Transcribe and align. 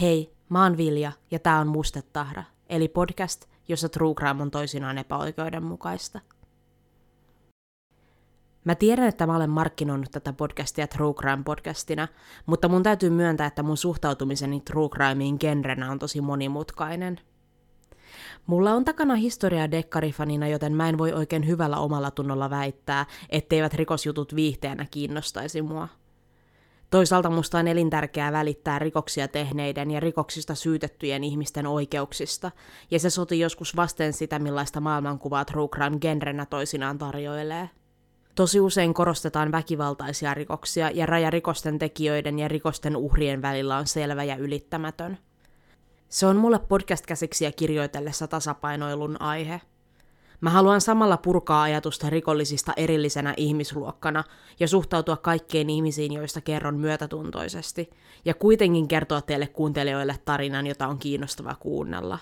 Hei, 0.00 0.32
mä 0.48 0.62
oon 0.62 0.76
Vilja 0.76 1.12
ja 1.30 1.38
tää 1.38 1.60
on 1.60 1.68
Mustetahra, 1.68 2.44
eli 2.68 2.88
podcast, 2.88 3.44
jossa 3.68 3.88
True 3.88 4.14
Crime 4.14 4.42
on 4.42 4.50
toisinaan 4.50 4.98
epäoikeudenmukaista. 4.98 6.20
Mä 8.64 8.74
tiedän, 8.74 9.08
että 9.08 9.26
mä 9.26 9.36
olen 9.36 9.50
markkinoinut 9.50 10.10
tätä 10.10 10.32
podcastia 10.32 10.86
True 10.86 11.14
Crime 11.14 11.42
podcastina, 11.44 12.08
mutta 12.46 12.68
mun 12.68 12.82
täytyy 12.82 13.10
myöntää, 13.10 13.46
että 13.46 13.62
mun 13.62 13.76
suhtautumiseni 13.76 14.60
True 14.60 14.88
Crimeen 14.88 15.36
genrenä 15.40 15.90
on 15.90 15.98
tosi 15.98 16.20
monimutkainen. 16.20 17.20
Mulla 18.46 18.72
on 18.72 18.84
takana 18.84 19.14
historiaa 19.14 19.70
dekkarifanina, 19.70 20.48
joten 20.48 20.72
mä 20.72 20.88
en 20.88 20.98
voi 20.98 21.12
oikein 21.12 21.46
hyvällä 21.46 21.76
omalla 21.76 22.10
tunnolla 22.10 22.50
väittää, 22.50 23.06
etteivät 23.28 23.74
rikosjutut 23.74 24.34
viihteenä 24.34 24.86
kiinnostaisi 24.90 25.62
mua– 25.62 25.88
Toisaalta 26.90 27.30
musta 27.30 27.58
on 27.58 27.68
elintärkeää 27.68 28.32
välittää 28.32 28.78
rikoksia 28.78 29.28
tehneiden 29.28 29.90
ja 29.90 30.00
rikoksista 30.00 30.54
syytettyjen 30.54 31.24
ihmisten 31.24 31.66
oikeuksista, 31.66 32.50
ja 32.90 32.98
se 32.98 33.10
soti 33.10 33.38
joskus 33.38 33.76
vasten 33.76 34.12
sitä, 34.12 34.38
millaista 34.38 34.80
maailmankuvaa 34.80 35.44
true 35.44 35.68
crime 35.68 35.98
genrenä 35.98 36.46
toisinaan 36.46 36.98
tarjoilee. 36.98 37.70
Tosi 38.34 38.60
usein 38.60 38.94
korostetaan 38.94 39.52
väkivaltaisia 39.52 40.34
rikoksia, 40.34 40.90
ja 40.90 41.06
raja 41.06 41.30
rikosten 41.30 41.78
tekijöiden 41.78 42.38
ja 42.38 42.48
rikosten 42.48 42.96
uhrien 42.96 43.42
välillä 43.42 43.76
on 43.76 43.86
selvä 43.86 44.24
ja 44.24 44.36
ylittämätön. 44.36 45.18
Se 46.08 46.26
on 46.26 46.36
mulle 46.36 46.58
podcast-käsiksiä 46.58 47.52
kirjoitellessa 47.52 48.28
tasapainoilun 48.28 49.22
aihe– 49.22 49.60
Mä 50.40 50.50
haluan 50.50 50.80
samalla 50.80 51.16
purkaa 51.16 51.62
ajatusta 51.62 52.10
rikollisista 52.10 52.72
erillisenä 52.76 53.34
ihmisluokkana 53.36 54.24
ja 54.60 54.68
suhtautua 54.68 55.16
kaikkeen 55.16 55.70
ihmisiin, 55.70 56.12
joista 56.12 56.40
kerron 56.40 56.78
myötätuntoisesti, 56.78 57.90
ja 58.24 58.34
kuitenkin 58.34 58.88
kertoa 58.88 59.22
teille 59.22 59.46
kuuntelijoille 59.46 60.16
tarinan, 60.24 60.66
jota 60.66 60.88
on 60.88 60.98
kiinnostava 60.98 61.54
kuunnella. 61.60 62.18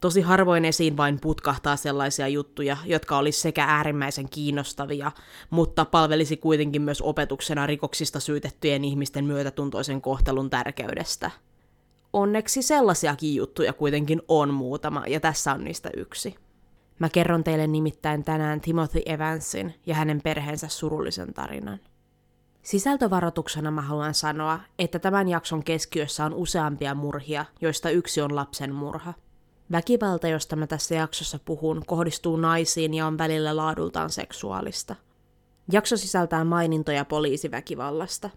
Tosi 0.00 0.20
harvoin 0.20 0.64
esiin 0.64 0.96
vain 0.96 1.20
putkahtaa 1.20 1.76
sellaisia 1.76 2.28
juttuja, 2.28 2.76
jotka 2.84 3.18
olisi 3.18 3.40
sekä 3.40 3.64
äärimmäisen 3.64 4.28
kiinnostavia, 4.28 5.12
mutta 5.50 5.84
palvelisi 5.84 6.36
kuitenkin 6.36 6.82
myös 6.82 7.02
opetuksena 7.02 7.66
rikoksista 7.66 8.20
syytettyjen 8.20 8.84
ihmisten 8.84 9.24
myötätuntoisen 9.24 10.00
kohtelun 10.00 10.50
tärkeydestä. 10.50 11.30
Onneksi 12.12 12.62
sellaisiakin 12.62 13.34
juttuja 13.34 13.72
kuitenkin 13.72 14.22
on 14.28 14.54
muutama, 14.54 15.02
ja 15.06 15.20
tässä 15.20 15.52
on 15.52 15.64
niistä 15.64 15.90
yksi. 15.96 16.43
Mä 16.98 17.08
kerron 17.08 17.44
teille 17.44 17.66
nimittäin 17.66 18.24
tänään 18.24 18.60
Timothy 18.60 19.02
Evansin 19.06 19.74
ja 19.86 19.94
hänen 19.94 20.20
perheensä 20.22 20.68
surullisen 20.68 21.34
tarinan. 21.34 21.80
Sisältövaroituksena 22.62 23.70
mä 23.70 23.82
haluan 23.82 24.14
sanoa, 24.14 24.60
että 24.78 24.98
tämän 24.98 25.28
jakson 25.28 25.64
keskiössä 25.64 26.24
on 26.24 26.34
useampia 26.34 26.94
murhia, 26.94 27.44
joista 27.60 27.90
yksi 27.90 28.20
on 28.20 28.36
lapsen 28.36 28.74
murha. 28.74 29.14
Väkivalta, 29.72 30.28
josta 30.28 30.56
mä 30.56 30.66
tässä 30.66 30.94
jaksossa 30.94 31.38
puhun, 31.44 31.82
kohdistuu 31.86 32.36
naisiin 32.36 32.94
ja 32.94 33.06
on 33.06 33.18
välillä 33.18 33.56
laadultaan 33.56 34.10
seksuaalista. 34.10 34.96
Jakso 35.72 35.96
sisältää 35.96 36.44
mainintoja 36.44 37.04
poliisiväkivallasta. 37.04 38.30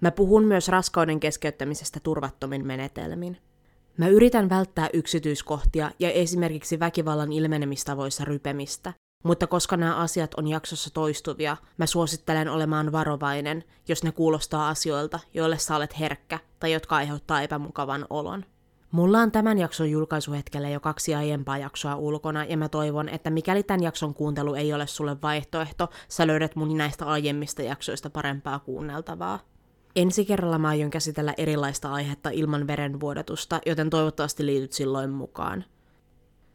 Mä 0.00 0.10
puhun 0.10 0.44
myös 0.44 0.68
raskauden 0.68 1.20
keskeyttämisestä 1.20 2.00
turvattomin 2.00 2.66
menetelmin– 2.66 3.36
Mä 3.96 4.08
yritän 4.08 4.48
välttää 4.48 4.88
yksityiskohtia 4.92 5.90
ja 5.98 6.10
esimerkiksi 6.10 6.80
väkivallan 6.80 7.32
ilmenemistavoissa 7.32 8.24
rypemistä, 8.24 8.92
mutta 9.24 9.46
koska 9.46 9.76
nämä 9.76 9.96
asiat 9.96 10.34
on 10.34 10.46
jaksossa 10.46 10.90
toistuvia, 10.94 11.56
mä 11.78 11.86
suosittelen 11.86 12.48
olemaan 12.48 12.92
varovainen, 12.92 13.64
jos 13.88 14.04
ne 14.04 14.12
kuulostaa 14.12 14.68
asioilta, 14.68 15.20
joille 15.34 15.58
sä 15.58 15.76
olet 15.76 15.98
herkkä 15.98 16.38
tai 16.60 16.72
jotka 16.72 16.96
aiheuttaa 16.96 17.42
epämukavan 17.42 18.06
olon. 18.10 18.44
Mulla 18.90 19.18
on 19.18 19.32
tämän 19.32 19.58
jakson 19.58 19.90
julkaisuhetkellä 19.90 20.68
jo 20.68 20.80
kaksi 20.80 21.14
aiempaa 21.14 21.58
jaksoa 21.58 21.96
ulkona, 21.96 22.44
ja 22.44 22.56
mä 22.56 22.68
toivon, 22.68 23.08
että 23.08 23.30
mikäli 23.30 23.62
tämän 23.62 23.82
jakson 23.82 24.14
kuuntelu 24.14 24.54
ei 24.54 24.72
ole 24.72 24.86
sulle 24.86 25.16
vaihtoehto, 25.22 25.90
sä 26.08 26.26
löydät 26.26 26.56
mun 26.56 26.76
näistä 26.76 27.04
aiemmista 27.04 27.62
jaksoista 27.62 28.10
parempaa 28.10 28.58
kuunneltavaa. 28.58 29.49
Ensi 29.96 30.24
kerralla 30.24 30.58
mä 30.58 30.68
aion 30.68 30.90
käsitellä 30.90 31.34
erilaista 31.36 31.92
aihetta 31.92 32.30
ilman 32.30 32.66
verenvuodatusta, 32.66 33.60
joten 33.66 33.90
toivottavasti 33.90 34.46
liityt 34.46 34.72
silloin 34.72 35.10
mukaan. 35.10 35.64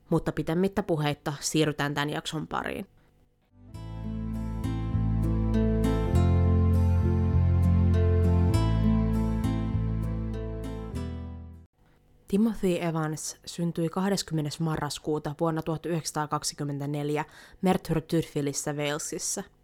Mutta 0.09 0.31
pitemmittä 0.31 0.84
puheitta 0.84 1.34
siirrytään 1.40 1.94
tämän 1.94 2.09
jakson 2.09 2.47
pariin. 2.47 2.88
Timothy 12.28 12.78
Evans 12.81 13.38
syntyi 13.46 13.90
20. 13.90 14.52
marraskuuta 14.59 15.35
vuonna 15.40 15.62
1924 15.62 17.25
Merthyr 17.62 18.02
Tyrfilissä 18.02 18.73
Walesissa– 18.73 19.44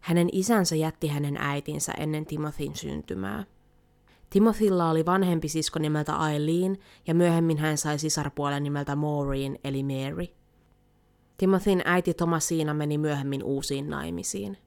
hänen 0.00 0.28
isänsä 0.32 0.76
jätti 0.76 1.08
hänen 1.08 1.36
äitinsä 1.36 1.92
ennen 1.92 2.26
Timothyn 2.26 2.76
syntymää. 2.76 3.44
Timothylla 4.30 4.90
oli 4.90 5.06
vanhempi 5.06 5.48
sisko 5.48 5.78
nimeltä 5.78 6.12
Eileen 6.32 6.78
ja 7.06 7.14
myöhemmin 7.14 7.58
hän 7.58 7.78
sai 7.78 7.98
sisarpuolen 7.98 8.62
nimeltä 8.62 8.96
Maureen 8.96 9.58
eli 9.64 9.82
Mary. 9.82 10.26
Timothyn 11.36 11.82
äiti 11.84 12.14
Thomasina 12.14 12.74
meni 12.74 12.98
myöhemmin 12.98 13.44
uusiin 13.44 13.90
naimisiin. 13.90 14.58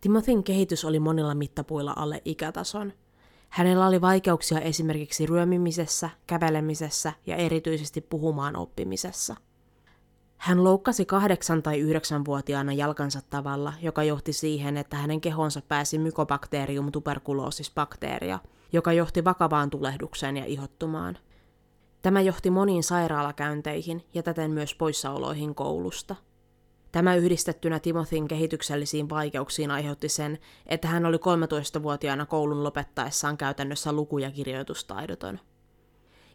Timothyn 0.00 0.42
kehitys 0.44 0.84
oli 0.84 1.00
monilla 1.00 1.34
mittapuilla 1.34 1.92
alle 1.96 2.22
ikätason. 2.24 2.92
Hänellä 3.48 3.86
oli 3.86 4.00
vaikeuksia 4.00 4.60
esimerkiksi 4.60 5.26
ryömimisessä, 5.26 6.10
kävelemisessä 6.26 7.12
ja 7.26 7.36
erityisesti 7.36 8.00
puhumaan 8.00 8.56
oppimisessa– 8.56 9.36
hän 10.42 10.64
loukkasi 10.64 11.04
kahdeksan- 11.04 11.62
tai 11.62 11.78
yhdeksänvuotiaana 11.78 12.72
jalkansa 12.72 13.20
tavalla, 13.30 13.72
joka 13.82 14.02
johti 14.02 14.32
siihen, 14.32 14.76
että 14.76 14.96
hänen 14.96 15.20
kehonsa 15.20 15.60
pääsi 15.68 15.98
mykobakterium 15.98 16.92
tuberculosis 16.92 17.74
bakteeria, 17.74 18.38
joka 18.72 18.92
johti 18.92 19.24
vakavaan 19.24 19.70
tulehdukseen 19.70 20.36
ja 20.36 20.44
ihottumaan. 20.44 21.18
Tämä 22.02 22.20
johti 22.20 22.50
moniin 22.50 22.82
sairaalakäynteihin 22.82 24.04
ja 24.14 24.22
täten 24.22 24.50
myös 24.50 24.74
poissaoloihin 24.74 25.54
koulusta. 25.54 26.16
Tämä 26.92 27.14
yhdistettynä 27.14 27.80
Timothyn 27.80 28.28
kehityksellisiin 28.28 29.08
vaikeuksiin 29.08 29.70
aiheutti 29.70 30.08
sen, 30.08 30.38
että 30.66 30.88
hän 30.88 31.06
oli 31.06 31.16
13-vuotiaana 31.16 32.26
koulun 32.26 32.64
lopettaessaan 32.64 33.36
käytännössä 33.36 33.92
luku- 33.92 34.18
ja 34.18 34.30
kirjoitustaidoton– 34.30 35.40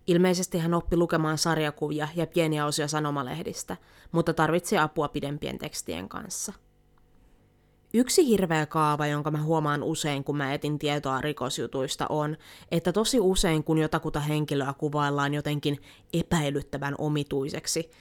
Ilmeisesti 0.07 0.57
hän 0.57 0.73
oppi 0.73 0.97
lukemaan 0.97 1.37
sarjakuvia 1.37 2.07
ja 2.15 2.27
pieniä 2.27 2.65
osia 2.65 2.87
sanomalehdistä, 2.87 3.77
mutta 4.11 4.33
tarvitsi 4.33 4.77
apua 4.77 5.07
pidempien 5.07 5.57
tekstien 5.57 6.09
kanssa. 6.09 6.53
Yksi 7.93 8.27
hirveä 8.27 8.65
kaava, 8.65 9.07
jonka 9.07 9.31
mä 9.31 9.41
huomaan 9.41 9.83
usein, 9.83 10.23
kun 10.23 10.37
mä 10.37 10.53
etin 10.53 10.79
tietoa 10.79 11.21
rikosjutuista, 11.21 12.05
on, 12.09 12.37
että 12.71 12.93
tosi 12.93 13.19
usein, 13.19 13.63
kun 13.63 13.77
jotakuta 13.77 14.19
henkilöä 14.19 14.73
kuvaillaan 14.77 15.33
jotenkin 15.33 15.81
epäilyttävän 16.13 16.95
omituiseksi, 16.97 17.91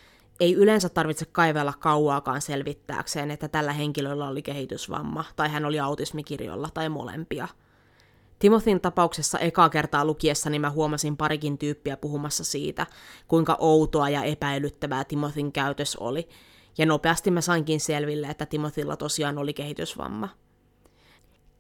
ei 0.41 0.55
yleensä 0.55 0.89
tarvitse 0.89 1.25
kaivella 1.25 1.73
kauaakaan 1.73 2.43
selvittääkseen, 2.43 3.31
että 3.31 3.49
tällä 3.49 3.73
henkilöllä 3.73 4.29
oli 4.29 4.43
kehitysvamma, 4.43 5.25
tai 5.37 5.49
hän 5.49 5.65
oli 5.65 5.81
autismikirjolla, 5.81 6.69
tai 6.75 6.89
molempia– 6.89 7.49
Timothyn 8.39 8.81
tapauksessa 8.81 9.39
ekaa 9.39 9.69
kertaa 9.69 10.05
lukiessani 10.05 10.59
mä 10.59 10.71
huomasin 10.71 11.17
parikin 11.17 11.59
tyyppiä 11.59 11.97
puhumassa 11.97 12.45
siitä, 12.45 12.87
kuinka 13.29 13.57
outoa 13.61 14.09
ja 14.09 14.23
epäilyttävää 14.23 15.05
Timothyn 15.05 15.53
käytös 15.53 15.97
oli, 15.97 16.29
ja 16.79 16.87
nopeasti 16.87 17.31
mä 17.31 17.41
sainkin 17.41 17.81
selville, 17.81 18.27
että 18.27 18.47
Timothylla 18.47 18.97
tosiaan 18.97 19.39
oli 19.39 19.55
kehitysvamma. 19.55 20.29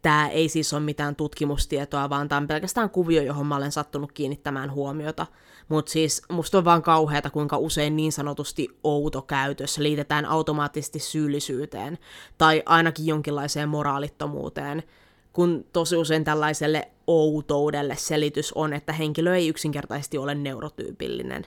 Tämä 0.03 0.29
ei 0.29 0.49
siis 0.49 0.73
ole 0.73 0.81
mitään 0.81 1.17
tutkimustietoa, 1.17 2.11
vaan 2.11 2.29
tämä 2.29 2.37
on 2.37 2.47
pelkästään 2.47 2.91
kuvio, 2.91 3.23
johon 3.23 3.47
mä 3.47 3.57
olen 3.57 3.73
sattunut 3.73 4.13
kiinnittämään 4.13 4.73
huomiota. 4.73 5.27
Mutta 5.69 5.93
siis 5.93 6.23
musta 6.31 6.59
on 6.59 6.65
vaan 6.65 6.83
kauheata, 6.83 7.31
kuinka 7.31 7.59
usein 7.59 7.97
niin 7.97 8.13
sanotusti 8.13 8.69
outo 8.85 9.23
käytös 9.23 9.79
liitetään 9.79 10.25
automaattisesti 10.25 10.99
syyllisyyteen, 10.99 11.99
tai 12.39 12.63
ainakin 12.67 13.07
jonkinlaiseen 13.07 13.69
moraalittomuuteen– 13.69 14.83
kun 15.37 15.65
tosi 15.73 15.97
usein 15.97 16.25
tällaiselle 16.25 16.91
outoudelle 17.07 17.97
selitys 17.97 18.53
on, 18.53 18.73
että 18.73 18.93
henkilö 18.93 19.37
ei 19.37 19.49
yksinkertaisesti 19.49 20.19
ole 20.19 20.35
neurotyypillinen. 20.35 21.47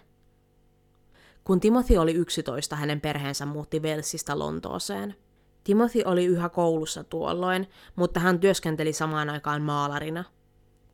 Kun 1.44 1.59
Timothy 1.59 1.97
oli 1.97 2.13
11, 2.13 2.75
hänen 2.75 3.01
perheensä 3.01 3.45
muutti 3.45 3.81
Velsistä 3.81 4.39
Lontooseen. 4.39 5.15
Timothy 5.63 6.01
oli 6.06 6.25
yhä 6.25 6.50
koulussa 6.50 7.03
tuolloin, 7.03 7.68
mutta 7.95 8.19
hän 8.19 8.39
työskenteli 8.39 8.94
samaan 8.94 9.30
aikaan 9.30 9.62
maalarina. 9.62 10.24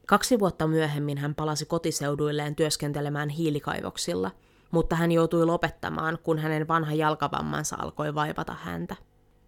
Kaksi 0.06 0.40
vuotta 0.40 0.68
myöhemmin 0.68 1.18
hän 1.18 1.36
palasi 1.36 1.66
kotiseuduilleen 1.66 2.56
työskentelemään 2.56 3.30
hiilikaivoksilla, 3.30 4.32
mutta 4.72 4.96
hän 4.96 5.12
joutui 5.12 5.46
lopettamaan, 5.46 6.18
kun 6.24 6.40
hänen 6.40 6.68
vanha 6.68 6.94
jalkavammansa 6.94 7.76
alkoi 7.80 8.16
vaivata 8.16 8.56
häntä. 8.64 8.96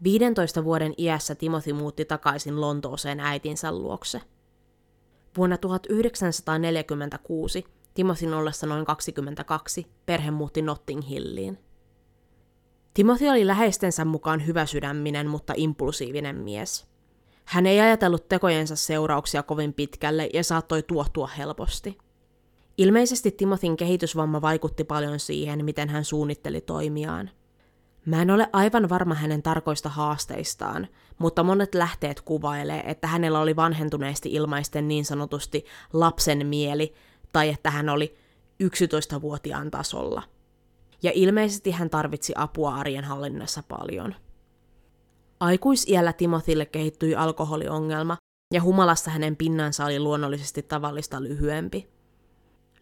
15 0.04 0.64
vuoden 0.64 0.94
iässä 0.98 1.36
Timothy 1.36 1.74
muutti 1.74 2.06
takaisin 2.06 2.62
Lontooseen 2.62 3.20
äitinsä 3.20 3.72
luokse. 3.72 4.22
Vuonna 5.38 5.58
1946, 5.58 7.64
Timothyn 7.94 8.34
ollessa 8.34 8.68
noin 8.68 8.86
22, 8.86 9.88
perhe 10.06 10.32
muutti 10.32 10.62
Notting 10.62 11.10
Hilliin. 11.10 11.58
Timothy 12.94 13.28
oli 13.28 13.48
läheistensä 13.48 14.06
mukaan 14.06 14.48
hyväsydäminen, 14.48 15.28
mutta 15.28 15.54
impulsiivinen 15.56 16.36
mies. 16.36 16.86
Hän 17.46 17.66
ei 17.66 17.80
ajatellut 17.80 18.28
tekojensa 18.28 18.76
seurauksia 18.76 19.44
kovin 19.44 19.74
pitkälle 19.74 20.30
ja 20.34 20.44
saattoi 20.44 20.84
tuottua 20.84 21.28
helposti. 21.28 21.98
Ilmeisesti 22.78 23.32
Timothyn 23.32 23.78
kehitysvamma 23.78 24.42
vaikutti 24.42 24.84
paljon 24.84 25.20
siihen, 25.20 25.66
miten 25.66 25.90
hän 25.90 26.06
suunnitteli 26.06 26.62
toimiaan. 26.62 27.30
Mä 28.08 28.22
en 28.22 28.32
ole 28.32 28.50
aivan 28.54 28.90
varma 28.90 29.14
hänen 29.14 29.44
tarkoista 29.44 29.90
haasteistaan, 29.90 30.88
mutta 31.18 31.44
monet 31.44 31.76
lähteet 31.76 32.22
kuvailee, 32.22 32.84
että 32.86 33.08
hänellä 33.08 33.40
oli 33.40 33.56
vanhentuneesti 33.56 34.34
ilmaisten 34.34 34.88
niin 34.88 35.06
sanotusti 35.06 35.66
lapsen 35.94 36.48
mieli, 36.48 36.94
tai 37.34 37.50
että 37.50 37.72
hän 37.72 37.90
oli 37.90 38.18
11-vuotiaan 38.64 39.72
tasolla. 39.72 40.24
Ja 41.04 41.12
ilmeisesti 41.14 41.72
hän 41.72 41.90
tarvitsi 41.90 42.34
apua 42.36 42.76
arjen 42.76 43.04
hallinnassa 43.04 43.64
paljon. 43.68 44.16
Aikuisiällä 45.40 46.14
Timothille 46.14 46.66
kehittyi 46.66 47.16
alkoholiongelma, 47.16 48.18
ja 48.54 48.62
humalassa 48.62 49.12
hänen 49.12 49.36
pinnansa 49.36 49.86
oli 49.86 50.00
luonnollisesti 50.00 50.64
tavallista 50.64 51.24
lyhyempi. 51.24 51.97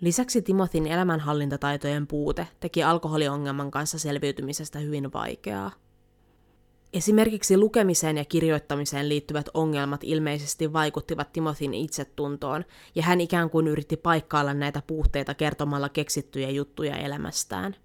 Lisäksi 0.05 0.41
Timothin 0.41 0.87
elämänhallintataitojen 0.87 2.07
puute 2.07 2.47
teki 2.59 2.83
alkoholiongelman 2.83 3.71
kanssa 3.71 3.99
selviytymisestä 3.99 4.79
hyvin 4.79 5.13
vaikeaa. 5.13 5.71
Esimerkiksi 6.93 7.57
lukemiseen 7.57 8.17
ja 8.17 8.25
kirjoittamiseen 8.25 9.09
liittyvät 9.09 9.49
ongelmat 9.53 10.03
ilmeisesti 10.03 10.73
vaikuttivat 10.73 11.33
Timothin 11.33 11.73
itsetuntoon, 11.73 12.65
ja 12.95 13.03
hän 13.03 13.21
ikään 13.21 13.49
kuin 13.49 13.67
yritti 13.67 13.97
paikkailla 13.97 14.53
näitä 14.53 14.81
puutteita 14.87 15.33
kertomalla 15.33 15.89
keksittyjä 15.89 16.49
juttuja 16.49 16.97
elämästään. 16.97 17.75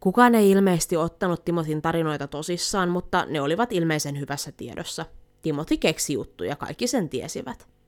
Kukaan 0.00 0.34
ei 0.34 0.50
ilmeisesti 0.50 0.96
ottanut 0.96 1.44
Timothin 1.44 1.82
tarinoita 1.82 2.26
tosissaan, 2.26 2.88
mutta 2.88 3.26
ne 3.28 3.40
olivat 3.40 3.72
ilmeisen 3.72 4.20
hyvässä 4.20 4.52
tiedossa. 4.52 5.06
Timothy 5.42 5.76
keksi 5.76 6.12
juttuja, 6.12 6.56
kaikki 6.56 6.86
sen 6.86 7.08
tiesivät. 7.08 7.79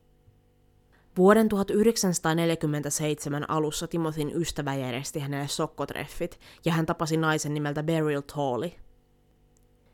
Vuoden 1.17 1.49
1947 1.49 3.51
alussa 3.51 3.89
Timothyn 3.89 4.33
ystävä 4.35 4.75
järjesti 4.75 5.21
hänelle 5.21 5.49
sokkotreffit, 5.49 6.41
ja 6.65 6.73
hän 6.73 6.87
tapasi 6.87 7.17
naisen 7.17 7.55
nimeltä 7.55 7.83
Beryl 7.83 8.21
Tawley. 8.21 8.71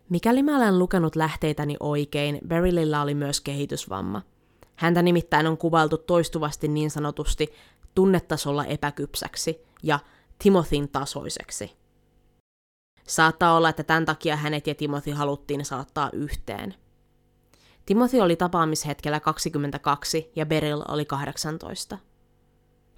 Mikäli 0.09 0.43
mä 0.43 0.57
olen 0.57 0.79
lukenut 0.79 1.17
lähteitäni 1.17 1.77
oikein, 1.81 2.39
Berylillä 2.47 3.03
oli 3.03 3.15
myös 3.15 3.41
kehitysvamma. 3.41 4.23
Häntä 4.77 5.03
nimittäin 5.03 5.47
on 5.47 5.59
kuvailtu 5.59 5.99
toistuvasti 5.99 6.69
niin 6.69 6.91
sanotusti 6.91 7.53
tunnetasolla 7.95 8.65
epäkypsäksi 8.65 9.59
ja 9.83 9.99
Timothyn 10.39 10.89
tasoiseksi. 10.89 11.73
Saattaa 13.07 13.57
olla, 13.57 13.69
että 13.69 13.83
tämän 13.83 14.05
takia 14.05 14.37
hänet 14.37 14.67
ja 14.67 14.75
Timothy 14.75 15.11
haluttiin 15.11 15.65
saattaa 15.65 16.11
yhteen– 16.13 16.75
Timothy 17.89 18.21
oli 18.21 18.37
tapaamishetkellä 18.37 19.21
22 19.21 20.33
ja 20.37 20.47
Beryl 20.47 20.83
oli 20.89 21.05
18. 21.05 21.99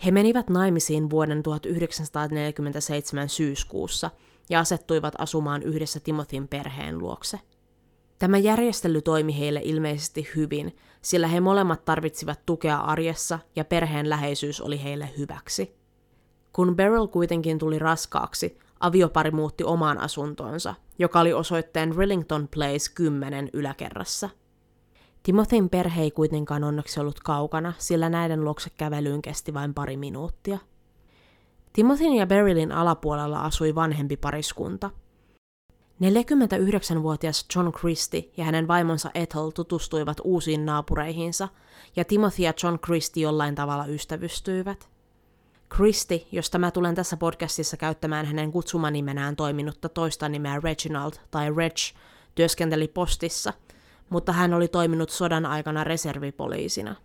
He 0.05 0.11
menivät 0.11 0.51
naimisiin 0.51 1.11
vuoden 1.11 1.43
1947 1.43 3.29
syyskuussa 3.29 4.11
ja 4.49 4.61
asettuivat 4.61 5.15
asumaan 5.19 5.63
yhdessä 5.63 6.01
Timothyn 6.01 6.49
perheen 6.49 6.99
luokse. 6.99 7.41
Tämä 8.19 8.39
järjestely 8.39 9.03
toimi 9.03 9.39
heille 9.39 9.61
ilmeisesti 9.65 10.29
hyvin, 10.37 10.77
sillä 11.03 11.29
he 11.29 11.41
molemmat 11.41 11.85
tarvitsivat 11.85 12.47
tukea 12.47 12.79
arjessa 12.79 13.39
ja 13.57 13.65
perheen 13.65 14.11
läheisyys 14.11 14.61
oli 14.61 14.83
heille 14.83 15.11
hyväksi. 15.19 15.77
Kun 16.53 16.77
Beryl 16.77 17.07
kuitenkin 17.07 17.59
tuli 17.59 17.79
raskaaksi, 17.79 18.59
aviopari 18.81 19.31
muutti 19.31 19.65
omaan 19.65 19.99
asuntoonsa, 19.99 20.75
joka 20.99 21.21
oli 21.21 21.33
osoitteen 21.33 21.97
Rillington 21.97 22.49
Place 22.49 22.93
10 22.95 23.51
yläkerrassa– 23.53 24.31
Timothyn 25.23 25.71
perhe 25.71 26.03
ei 26.03 26.11
kuitenkaan 26.11 26.65
onneksi 26.65 27.01
ollut 27.01 27.21
kaukana, 27.21 27.73
sillä 27.79 28.09
näiden 28.09 28.45
luokse 28.45 28.71
kävelyyn 28.71 29.23
kesti 29.23 29.55
vain 29.55 29.75
pari 29.75 29.97
minuuttia. 29.97 30.59
Timothyn 31.73 32.13
ja 32.13 32.27
Berylin 32.27 32.73
alapuolella 32.73 33.43
asui 33.43 33.75
vanhempi 33.75 34.17
pariskunta. 34.17 34.91
49-vuotias 36.03 37.47
John 37.57 37.73
Christie 37.73 38.25
ja 38.37 38.45
hänen 38.45 38.69
vaimonsa 38.69 39.11
Ethel 39.15 39.51
tutustuivat 39.51 40.17
uusiin 40.25 40.67
naapureihinsa, 40.67 41.49
ja 41.97 42.05
Timothy 42.05 42.43
ja 42.43 42.53
John 42.63 42.79
Christie 42.79 43.23
jollain 43.23 43.55
tavalla 43.55 43.87
ystävystyivät. 43.87 44.89
Christie, 45.75 46.27
josta 46.33 46.59
mä 46.59 46.71
tulen 46.71 46.95
tässä 46.95 47.17
podcastissa 47.17 47.77
käyttämään 47.77 48.27
hänen 48.27 48.53
kutsumanimenään 48.53 49.37
toiminutta 49.37 49.89
toista 49.89 50.29
nimeä 50.29 50.61
Reginald 50.65 51.13
tai 51.31 51.55
Reg, 51.57 51.77
työskenteli 52.35 52.89
postissa– 52.89 53.53
mutta 54.11 54.33
hän 54.33 54.55
oli 54.55 54.69
toiminut 54.69 55.11
sodan 55.11 55.47
aikana 55.47 55.85
reservipoliisina. 55.85 56.97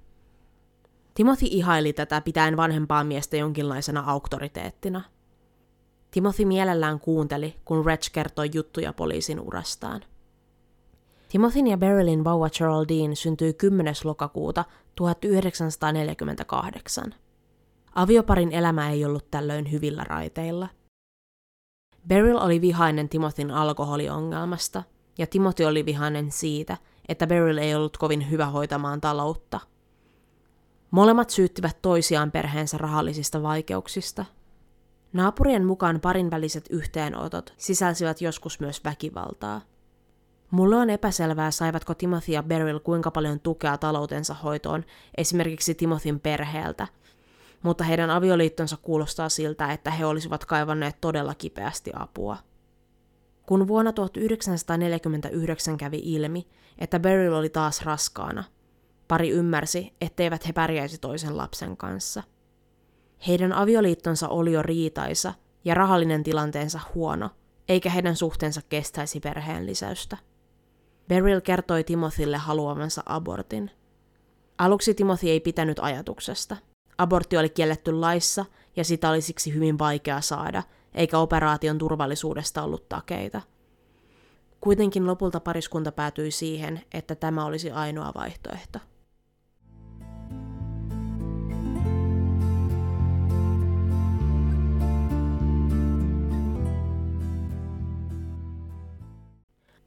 Timothy 1.14 1.46
ihaili 1.50 1.94
tätä 1.94 2.22
pitäen 2.22 2.58
vanhempaa 2.58 3.04
miestä 3.04 3.38
jonkinlaisena 3.38 4.04
auktoriteettina. 4.08 5.02
Timothy 6.12 6.46
mielellään 6.46 7.00
kuunteli, 7.00 7.56
kun 7.66 7.86
Reg 7.86 8.02
kertoi 8.12 8.50
juttuja 8.54 8.94
poliisin 8.94 9.40
urastaan. 9.40 10.02
Timothyn 11.30 11.68
ja 11.68 11.78
Berylin 11.78 12.24
vauva 12.24 12.50
Geraldine 12.50 13.16
syntyi 13.16 13.54
10. 13.54 13.96
lokakuuta 14.04 14.66
1948. 14.96 17.16
Avioparin 17.96 18.52
elämä 18.52 18.90
ei 18.90 19.06
ollut 19.06 19.32
tällöin 19.32 19.72
hyvillä 19.72 20.04
raiteilla. 20.04 20.68
Beryl 22.08 22.38
oli 22.38 22.62
vihainen 22.62 23.10
Timothyn 23.10 23.52
alkoholiongelmasta, 23.52 24.84
ja 25.18 25.28
Timothy 25.28 25.64
oli 25.64 25.86
vihainen 25.86 26.32
siitä, 26.32 26.78
että 27.10 27.28
Beryl 27.28 27.58
ei 27.58 27.76
ollut 27.76 27.98
kovin 27.98 28.30
hyvä 28.30 28.46
hoitamaan 28.46 29.02
taloutta. 29.02 29.60
Molemmat 30.92 31.30
syyttivät 31.30 31.82
toisiaan 31.82 32.32
perheensä 32.32 32.78
rahallisista 32.78 33.44
vaikeuksista. 33.44 34.26
Naapurien 35.14 35.66
mukaan 35.66 36.00
parin 36.00 36.32
väliset 36.32 36.66
yhteenotot 36.70 37.54
sisälsivät 37.58 38.22
joskus 38.22 38.60
myös 38.60 38.84
väkivaltaa. 38.84 39.62
Mulle 40.52 40.76
on 40.76 40.90
epäselvää, 40.90 41.52
saivatko 41.52 41.94
Timothy 41.94 42.32
ja 42.32 42.44
Beryl 42.44 42.80
kuinka 42.80 43.12
paljon 43.12 43.40
tukea 43.40 43.78
taloutensa 43.78 44.34
hoitoon, 44.34 44.84
esimerkiksi 45.18 45.76
Timothyn 45.76 46.20
perheeltä, 46.20 46.88
mutta 47.64 47.84
heidän 47.84 48.10
avioliittonsa 48.10 48.78
kuulostaa 48.82 49.30
siltä, 49.30 49.72
että 49.72 49.92
he 49.92 50.06
olisivat 50.06 50.46
kaivanneet 50.46 51.02
todella 51.02 51.36
kipeästi 51.36 51.92
apua. 51.94 52.38
Kun 53.46 53.68
vuonna 53.68 53.94
1949 53.94 55.78
kävi 55.78 56.02
ilmi, 56.04 56.48
että 56.78 57.00
Beryl 57.00 57.34
oli 57.34 57.50
taas 57.50 57.82
raskaana, 57.82 58.44
pari 59.08 59.30
ymmärsi, 59.30 59.94
etteivät 60.02 60.48
he 60.48 60.54
pärjäisi 60.54 60.98
toisen 60.98 61.38
lapsen 61.38 61.78
kanssa. 61.78 62.24
Heidän 63.28 63.54
avioliittonsa 63.54 64.30
oli 64.30 64.52
jo 64.52 64.62
riitaisa 64.62 65.34
ja 65.66 65.74
rahallinen 65.74 66.24
tilanteensa 66.24 66.80
huono, 66.96 67.30
eikä 67.70 67.90
heidän 67.90 68.16
suhteensa 68.16 68.62
kestäisi 68.70 69.20
perheen 69.20 69.66
lisäystä. 69.66 70.18
Beryl 71.08 71.42
kertoi 71.42 71.84
Timothylle 71.84 72.38
haluamansa 72.38 73.04
abortin. 73.06 73.72
Aluksi 74.58 74.94
Timothy 74.94 75.30
ei 75.30 75.40
pitänyt 75.40 75.80
ajatuksesta. 75.80 76.58
Abortti 76.98 77.38
oli 77.38 77.50
kielletty 77.50 77.92
laissa 77.92 78.46
ja 78.76 78.84
sitä 78.84 79.10
oli 79.10 79.22
siksi 79.22 79.54
hyvin 79.54 79.80
vaikea 79.80 80.22
saada, 80.22 80.64
eikä 80.96 81.20
operaation 81.20 81.78
turvallisuudesta 81.78 82.64
ollut 82.64 82.90
takeita. 82.90 83.42
Kuitenkin 84.62 85.08
lopulta 85.08 85.40
pariskunta 85.40 85.92
päätyi 85.92 86.32
siihen, 86.32 86.82
että 86.94 87.16
tämä 87.16 87.46
olisi 87.46 87.72
ainoa 87.72 88.12
vaihtoehto. 88.16 88.80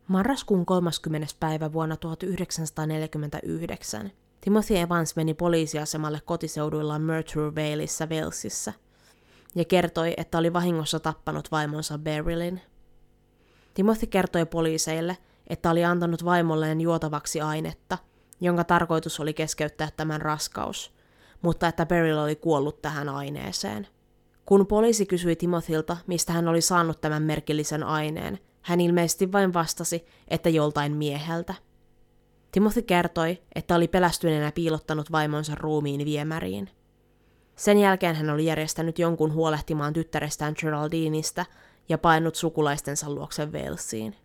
Marraskuun 0.08 0.66
30. 0.66 1.26
päivä 1.40 1.72
vuonna 1.72 1.96
1949 1.96 4.10
Timothy 4.40 4.76
Evans 4.76 5.16
meni 5.16 5.34
poliisiasemalle 5.34 6.20
kotiseuduillaan 6.24 7.02
Murture 7.02 7.54
Valeissa 7.54 8.06
Walesissa– 8.06 8.72
ja 9.54 9.64
kertoi, 9.64 10.14
että 10.16 10.38
oli 10.38 10.52
vahingossa 10.52 11.00
tappanut 11.00 11.50
vaimonsa 11.50 11.98
Berylin. 11.98 12.60
Timothy 13.74 14.06
kertoi 14.06 14.46
poliiseille, 14.46 15.16
että 15.46 15.70
oli 15.70 15.84
antanut 15.84 16.24
vaimolleen 16.24 16.80
juotavaksi 16.80 17.40
ainetta, 17.40 17.98
jonka 18.40 18.64
tarkoitus 18.64 19.20
oli 19.20 19.34
keskeyttää 19.34 19.88
tämän 19.96 20.20
raskaus, 20.22 20.92
mutta 21.42 21.68
että 21.68 21.86
Beryl 21.86 22.18
oli 22.18 22.36
kuollut 22.36 22.82
tähän 22.82 23.08
aineeseen. 23.08 23.86
Kun 24.46 24.66
poliisi 24.66 25.06
kysyi 25.06 25.36
Timothylta, 25.36 25.96
mistä 26.06 26.32
hän 26.32 26.48
oli 26.48 26.60
saanut 26.60 27.00
tämän 27.00 27.22
merkillisen 27.22 27.82
aineen, 27.82 28.38
hän 28.62 28.80
ilmeisesti 28.80 29.32
vain 29.32 29.54
vastasi, 29.54 30.06
että 30.28 30.48
joltain 30.48 30.92
mieheltä. 30.92 31.54
Timothy 32.52 32.82
kertoi, 32.82 33.42
että 33.54 33.74
oli 33.74 33.88
pelästyneenä 33.88 34.52
piilottanut 34.52 35.12
vaimonsa 35.12 35.54
ruumiin 35.54 36.04
viemäriin. 36.04 36.70
Sen 37.58 37.78
jälkeen 37.78 38.16
hän 38.16 38.30
oli 38.30 38.44
järjestänyt 38.44 38.98
jonkun 38.98 39.32
huolehtimaan 39.32 39.92
tyttärestään 39.92 40.54
Geraldineista 40.60 41.44
ja 41.88 41.98
painut 41.98 42.34
sukulaistensa 42.34 43.10
luokse 43.10 43.46
Walesiin. 43.46 44.16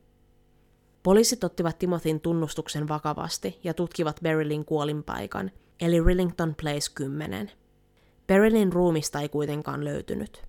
Poliisit 1.03 1.43
ottivat 1.43 1.79
Timothyn 1.79 2.19
tunnustuksen 2.19 2.87
vakavasti 2.87 3.59
ja 3.63 3.73
tutkivat 3.73 4.19
Berylin 4.23 4.65
kuolinpaikan, 4.65 5.51
eli 5.79 6.03
Rillington 6.03 6.55
Place 6.61 6.91
10. 6.95 7.51
Berylin 8.27 8.73
ruumista 8.73 9.19
ei 9.19 9.29
kuitenkaan 9.29 9.85
löytynyt. 9.85 10.43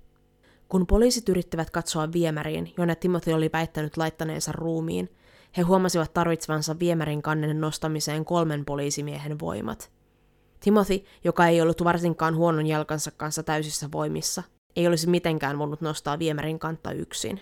Kun 0.69 0.87
poliisit 0.87 1.29
yrittivät 1.29 1.71
katsoa 1.71 2.13
viemäriin, 2.13 2.73
jonne 2.79 2.95
Timothy 2.95 3.33
oli 3.33 3.51
väittänyt 3.53 3.97
laittaneensa 3.97 4.53
ruumiin, 4.53 5.09
he 5.57 5.63
huomasivat 5.63 6.15
tarvitsevansa 6.15 6.79
viemärin 6.79 7.23
kannen 7.23 7.61
nostamiseen 7.61 8.25
kolmen 8.25 8.65
poliisimiehen 8.65 9.41
voimat. 9.41 9.91
Timothy, 10.65 11.05
joka 11.25 11.47
ei 11.47 11.61
ollut 11.61 11.85
varsinkaan 11.85 12.37
huonon 12.37 12.67
jalkansa 12.67 13.11
kanssa 13.11 13.43
täysissä 13.43 13.89
voimissa, 13.93 14.43
ei 14.77 14.87
olisi 14.87 15.09
mitenkään 15.09 15.59
voinut 15.59 15.81
nostaa 15.81 16.19
viemärin 16.19 16.59
kantta 16.59 16.93
yksin. 16.93 17.41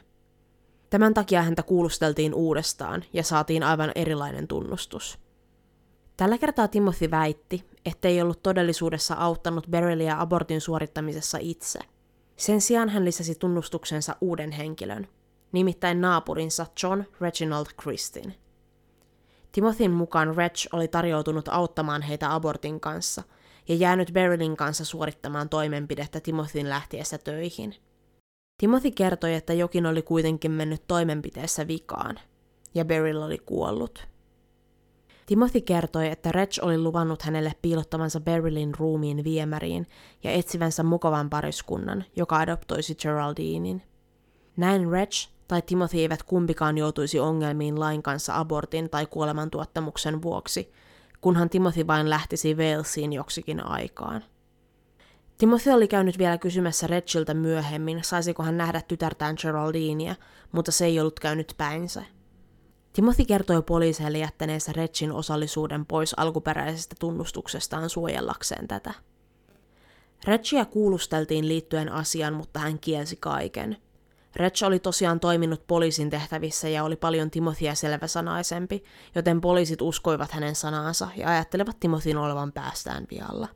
Tämän 0.91 1.15
takia 1.15 1.43
häntä 1.43 1.63
kuulusteltiin 1.63 2.35
uudestaan 2.35 3.05
ja 3.13 3.23
saatiin 3.23 3.63
aivan 3.63 3.93
erilainen 3.95 4.49
tunnustus. 4.49 5.19
Tällä 6.17 6.39
kertaa 6.39 6.69
Timothy 6.69 7.11
väitti, 7.11 7.65
ettei 7.87 8.23
ollut 8.23 8.43
todellisuudessa 8.43 9.15
auttanut 9.15 9.67
Berylia 9.71 10.21
abortin 10.21 10.61
suorittamisessa 10.61 11.39
itse. 11.41 11.79
Sen 12.37 12.61
sijaan 12.61 12.89
hän 12.89 13.05
lisäsi 13.05 13.35
tunnustuksensa 13.35 14.17
uuden 14.21 14.53
henkilön, 14.53 15.09
nimittäin 15.53 16.01
naapurinsa 16.01 16.67
John 16.83 17.05
Reginald 17.21 17.67
Christin. 17.83 18.42
Timothyn 19.53 19.91
mukaan 19.91 20.37
Reg 20.37 20.55
oli 20.73 20.89
tarjoutunut 20.89 21.49
auttamaan 21.49 22.03
heitä 22.03 22.35
abortin 22.35 22.81
kanssa 22.81 23.23
ja 23.69 23.75
jäänyt 23.75 24.13
Berylin 24.13 24.57
kanssa 24.57 24.85
suorittamaan 24.85 25.49
toimenpidettä 25.49 26.21
Timothyn 26.21 26.69
lähtiessä 26.69 27.19
töihin. 27.19 27.75
Timothy 28.61 28.91
kertoi, 28.91 29.35
että 29.35 29.53
jokin 29.53 29.87
oli 29.87 30.03
kuitenkin 30.03 30.51
mennyt 30.51 30.83
toimenpiteessä 30.89 31.69
vikaan, 31.69 32.19
ja 32.75 32.85
Beryl 32.85 33.23
oli 33.23 33.39
kuollut. 33.39 34.07
Timothy 35.27 35.61
kertoi, 35.61 36.09
että 36.09 36.33
Reg 36.33 36.51
oli 36.63 36.79
luvannut 36.79 37.23
hänelle 37.23 37.53
piilottamansa 37.63 38.21
Berylin 38.21 38.75
ruumiin 38.79 39.25
viemäriin 39.25 39.87
ja 40.25 40.31
etsivänsä 40.31 40.83
mukavan 40.83 41.31
pariskunnan, 41.31 42.05
joka 42.17 42.37
adoptoisi 42.37 42.95
Geraldinein. 42.95 43.83
Näin 44.57 44.91
Reg 44.91 45.11
tai 45.49 45.63
Timothy 45.63 45.99
eivät 45.99 46.23
kumpikaan 46.23 46.79
joutuisi 46.79 47.21
ongelmiin 47.21 47.81
lain 47.81 48.03
kanssa 48.03 48.39
abortin 48.39 48.91
tai 48.91 49.07
kuolemantuottamuksen 49.07 50.23
vuoksi, 50.23 50.73
kunhan 51.21 51.51
Timothy 51.51 51.87
vain 51.87 52.11
lähtisi 52.11 52.55
Walesiin 52.55 53.13
joksikin 53.13 53.67
aikaan. 53.67 54.25
Timothy 55.39 55.71
oli 55.71 55.89
käynyt 55.89 56.19
vielä 56.19 56.39
kysymässä 56.39 56.87
Regiltä 56.87 57.35
myöhemmin, 57.35 58.05
saisiko 58.05 58.43
hän 58.43 58.57
nähdä 58.57 58.83
tytärtään 58.89 59.37
Geraldinea, 59.43 60.15
mutta 60.53 60.73
se 60.73 60.85
ei 60.85 61.01
ollut 61.01 61.21
käynyt 61.21 61.55
päinsä. 61.59 62.03
Timothy 62.93 63.25
kertoi 63.25 63.63
poliiseille 63.63 64.19
jättäneensä 64.19 64.73
Regin 64.73 65.13
osallisuuden 65.13 65.87
pois 65.87 66.15
alkuperäisestä 66.17 66.97
tunnustuksestaan 66.99 67.91
suojellakseen 67.91 68.69
tätä. 68.69 68.95
Regia 70.25 70.65
kuulusteltiin 70.65 71.49
liittyen 71.49 71.93
asiaan, 71.93 72.35
mutta 72.35 72.61
hän 72.61 72.79
kielsi 72.79 73.17
kaiken– 73.17 73.77
Reg 74.37 74.55
oli 74.67 74.79
tosiaan 74.79 75.21
toiminut 75.21 75.67
poliisin 75.67 76.11
tehtävissä 76.11 76.69
ja 76.69 76.85
oli 76.85 76.97
paljon 76.97 77.31
Timothia 77.31 77.75
selväsanaisempi, 77.75 78.85
joten 79.15 79.41
poliisit 79.41 79.83
uskoivat 79.83 80.31
hänen 80.31 80.55
sanaansa 80.55 81.09
ja 81.17 81.29
ajattelevat 81.29 81.81
Timothin 81.81 82.17
olevan 82.17 82.53
päästään 82.53 83.07
vialla. 83.11 83.49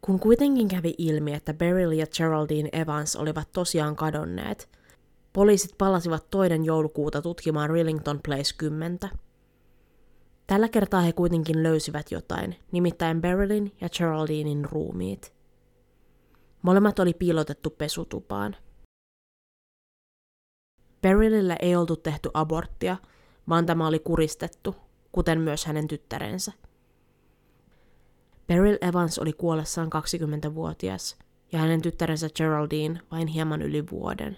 Kun 0.00 0.20
kuitenkin 0.20 0.68
kävi 0.68 0.94
ilmi, 0.98 1.34
että 1.34 1.54
Beryl 1.54 1.92
ja 1.92 2.06
Geraldine 2.06 2.68
Evans 2.72 3.16
olivat 3.16 3.52
tosiaan 3.52 3.96
kadonneet, 3.96 4.68
poliisit 5.32 5.78
palasivat 5.78 6.30
toinen 6.30 6.64
joulukuuta 6.64 7.22
tutkimaan 7.22 7.70
Rillington 7.70 8.20
Place 8.24 8.54
10. 8.58 8.98
Tällä 10.46 10.68
kertaa 10.68 11.00
he 11.00 11.12
kuitenkin 11.12 11.62
löysivät 11.62 12.10
jotain, 12.10 12.56
nimittäin 12.72 13.20
Berylin 13.20 13.72
ja 13.80 13.88
Geraldinein 13.88 14.64
ruumiit– 14.64 15.32
Molemmat 16.62 16.98
oli 16.98 17.14
piilotettu 17.14 17.70
pesutupaan. 17.70 18.56
Berylillä 21.02 21.56
ei 21.56 21.76
oltu 21.76 21.96
tehty 21.96 22.30
aborttia, 22.34 22.96
vaan 23.48 23.66
tämä 23.66 23.86
oli 23.86 23.98
kuristettu, 23.98 24.76
kuten 25.12 25.40
myös 25.40 25.64
hänen 25.64 25.88
tyttärensä. 25.88 26.52
Beryl 28.46 28.78
Evans 28.80 29.18
oli 29.18 29.32
kuollessaan 29.32 29.90
20-vuotias 29.94 31.18
ja 31.52 31.58
hänen 31.58 31.82
tyttärensä 31.82 32.28
Geraldine 32.36 33.00
vain 33.10 33.28
hieman 33.28 33.62
yli 33.62 33.90
vuoden. 33.90 34.36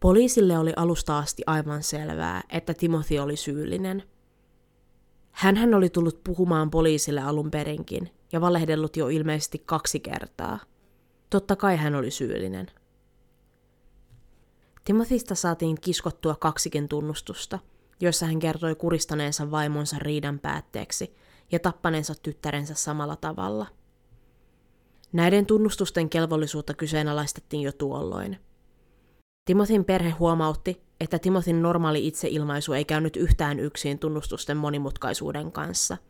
Poliisille 0.00 0.58
oli 0.58 0.72
alusta 0.76 1.18
asti 1.18 1.42
aivan 1.46 1.82
selvää, 1.82 2.42
että 2.48 2.74
Timothy 2.74 3.18
oli 3.18 3.36
syyllinen. 3.36 4.02
Hän 5.30 5.74
oli 5.74 5.90
tullut 5.90 6.24
puhumaan 6.24 6.70
poliisille 6.70 7.20
alun 7.20 7.50
perinkin 7.50 8.17
ja 8.32 8.40
valehdellut 8.40 8.96
jo 8.96 9.08
ilmeisesti 9.08 9.62
kaksi 9.66 10.00
kertaa. 10.00 10.58
Totta 11.30 11.56
kai 11.56 11.76
hän 11.76 11.94
oli 11.94 12.10
syyllinen. 12.10 12.70
Timothista 14.84 15.34
saatiin 15.34 15.80
kiskottua 15.80 16.34
kaksikin 16.34 16.88
tunnustusta, 16.88 17.58
joissa 18.00 18.26
hän 18.26 18.38
kertoi 18.38 18.74
kuristaneensa 18.74 19.50
vaimonsa 19.50 19.96
riidan 19.98 20.38
päätteeksi 20.38 21.14
ja 21.52 21.58
tappaneensa 21.58 22.14
tyttärensä 22.22 22.74
samalla 22.74 23.16
tavalla. 23.16 23.66
Näiden 25.12 25.46
tunnustusten 25.46 26.10
kelvollisuutta 26.10 26.74
kyseenalaistettiin 26.74 27.62
jo 27.62 27.72
tuolloin. 27.72 28.38
Timothin 29.44 29.84
perhe 29.84 30.10
huomautti, 30.10 30.82
että 31.00 31.18
Timothin 31.18 31.62
normaali 31.62 32.06
itseilmaisu 32.06 32.72
ei 32.72 32.84
käynyt 32.84 33.16
yhtään 33.16 33.60
yksin 33.60 33.98
tunnustusten 33.98 34.56
monimutkaisuuden 34.56 35.52
kanssa– 35.52 35.96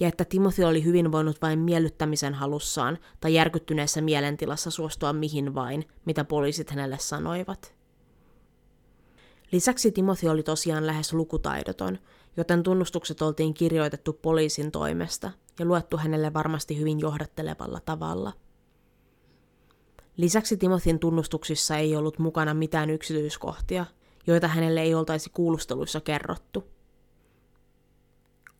ja 0.00 0.08
että 0.08 0.24
Timothy 0.24 0.64
oli 0.64 0.84
hyvin 0.84 1.12
voinut 1.12 1.42
vain 1.42 1.58
miellyttämisen 1.58 2.34
halussaan 2.34 2.98
tai 3.20 3.34
järkyttyneessä 3.34 4.00
mielentilassa 4.00 4.70
suostua 4.70 5.12
mihin 5.12 5.54
vain, 5.54 5.88
mitä 6.04 6.24
poliisit 6.24 6.70
hänelle 6.70 6.98
sanoivat. 6.98 7.74
Lisäksi 9.52 9.92
Timothy 9.92 10.28
oli 10.28 10.42
tosiaan 10.42 10.86
lähes 10.86 11.12
lukutaidoton, 11.12 11.98
joten 12.36 12.62
tunnustukset 12.62 13.22
oltiin 13.22 13.54
kirjoitettu 13.54 14.12
poliisin 14.12 14.70
toimesta 14.70 15.30
ja 15.58 15.64
luettu 15.64 15.96
hänelle 15.96 16.32
varmasti 16.32 16.78
hyvin 16.78 17.00
johdattelevalla 17.00 17.80
tavalla. 17.84 18.32
Lisäksi 20.16 20.56
Timothyn 20.56 20.98
tunnustuksissa 20.98 21.76
ei 21.76 21.96
ollut 21.96 22.18
mukana 22.18 22.54
mitään 22.54 22.90
yksityiskohtia, 22.90 23.86
joita 24.26 24.48
hänelle 24.48 24.82
ei 24.82 24.94
oltaisi 24.94 25.30
kuulusteluissa 25.30 26.00
kerrottu– 26.00 26.64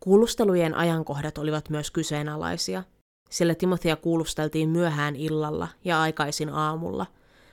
Kuulustelujen 0.03 0.75
ajankohdat 0.75 1.39
olivat 1.39 1.71
myös 1.71 1.91
kyseenalaisia, 1.91 2.85
sillä 3.31 3.55
Timothea 3.55 3.97
kuulusteltiin 3.97 4.69
myöhään 4.69 5.17
illalla 5.17 5.69
ja 5.85 6.01
aikaisin 6.01 6.49
aamulla, 6.49 7.07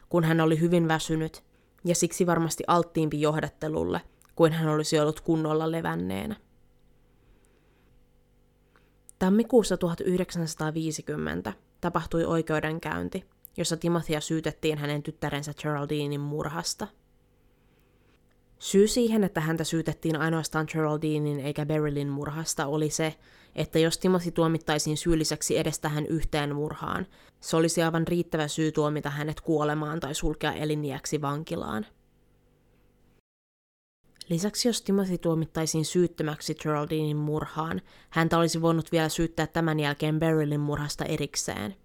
kun 0.10 0.24
hän 0.24 0.42
oli 0.42 0.60
hyvin 0.60 0.88
väsynyt 0.88 1.44
ja 1.86 1.96
siksi 1.96 2.26
varmasti 2.26 2.64
alttiimpi 2.68 3.22
johdattelulle 3.22 4.02
kuin 4.36 4.54
hän 4.54 4.70
olisi 4.70 5.00
ollut 5.00 5.22
kunnolla 5.22 5.72
levänneenä. 5.72 6.36
Tammikuussa 9.20 9.78
1950 9.78 11.54
tapahtui 11.82 12.26
oikeudenkäynti, 12.26 13.26
jossa 13.58 13.78
Timothea 13.78 14.22
syytettiin 14.22 14.78
hänen 14.78 15.04
tyttärensä 15.04 15.54
Geraldinein 15.62 16.22
murhasta– 16.22 16.88
Syy 18.60 18.88
siihen, 18.88 19.24
että 19.24 19.42
häntä 19.42 19.64
syytettiin 19.64 20.16
ainoastaan 20.16 20.68
Geraldinein 20.72 21.40
eikä 21.40 21.66
Berylin 21.66 22.10
murhasta, 22.10 22.66
oli 22.66 22.90
se, 22.90 23.16
että 23.56 23.80
jos 23.80 23.98
Timothy 23.98 24.32
tuomittaisiin 24.32 24.98
syylliseksi 24.98 25.58
edes 25.58 25.80
tähän 25.80 26.06
yhteen 26.06 26.56
murhaan, 26.56 27.08
se 27.40 27.58
olisi 27.58 27.84
aivan 27.84 28.08
riittävä 28.08 28.48
syy 28.48 28.72
tuomita 28.72 29.10
hänet 29.10 29.42
kuolemaan 29.42 30.00
tai 30.00 30.16
sulkea 30.16 30.54
eliniäksi 30.54 31.22
vankilaan. 31.22 31.86
Lisäksi 34.30 34.68
jos 34.68 34.82
Timothy 34.82 35.18
tuomittaisiin 35.18 35.86
syyttömäksi 35.86 36.56
Geraldinein 36.56 37.18
murhaan, 37.18 37.82
häntä 38.10 38.38
olisi 38.38 38.62
voinut 38.62 38.92
vielä 38.92 39.10
syyttää 39.10 39.48
tämän 39.48 39.80
jälkeen 39.80 40.20
Berylin 40.20 40.60
murhasta 40.60 41.06
erikseen. 41.06 41.76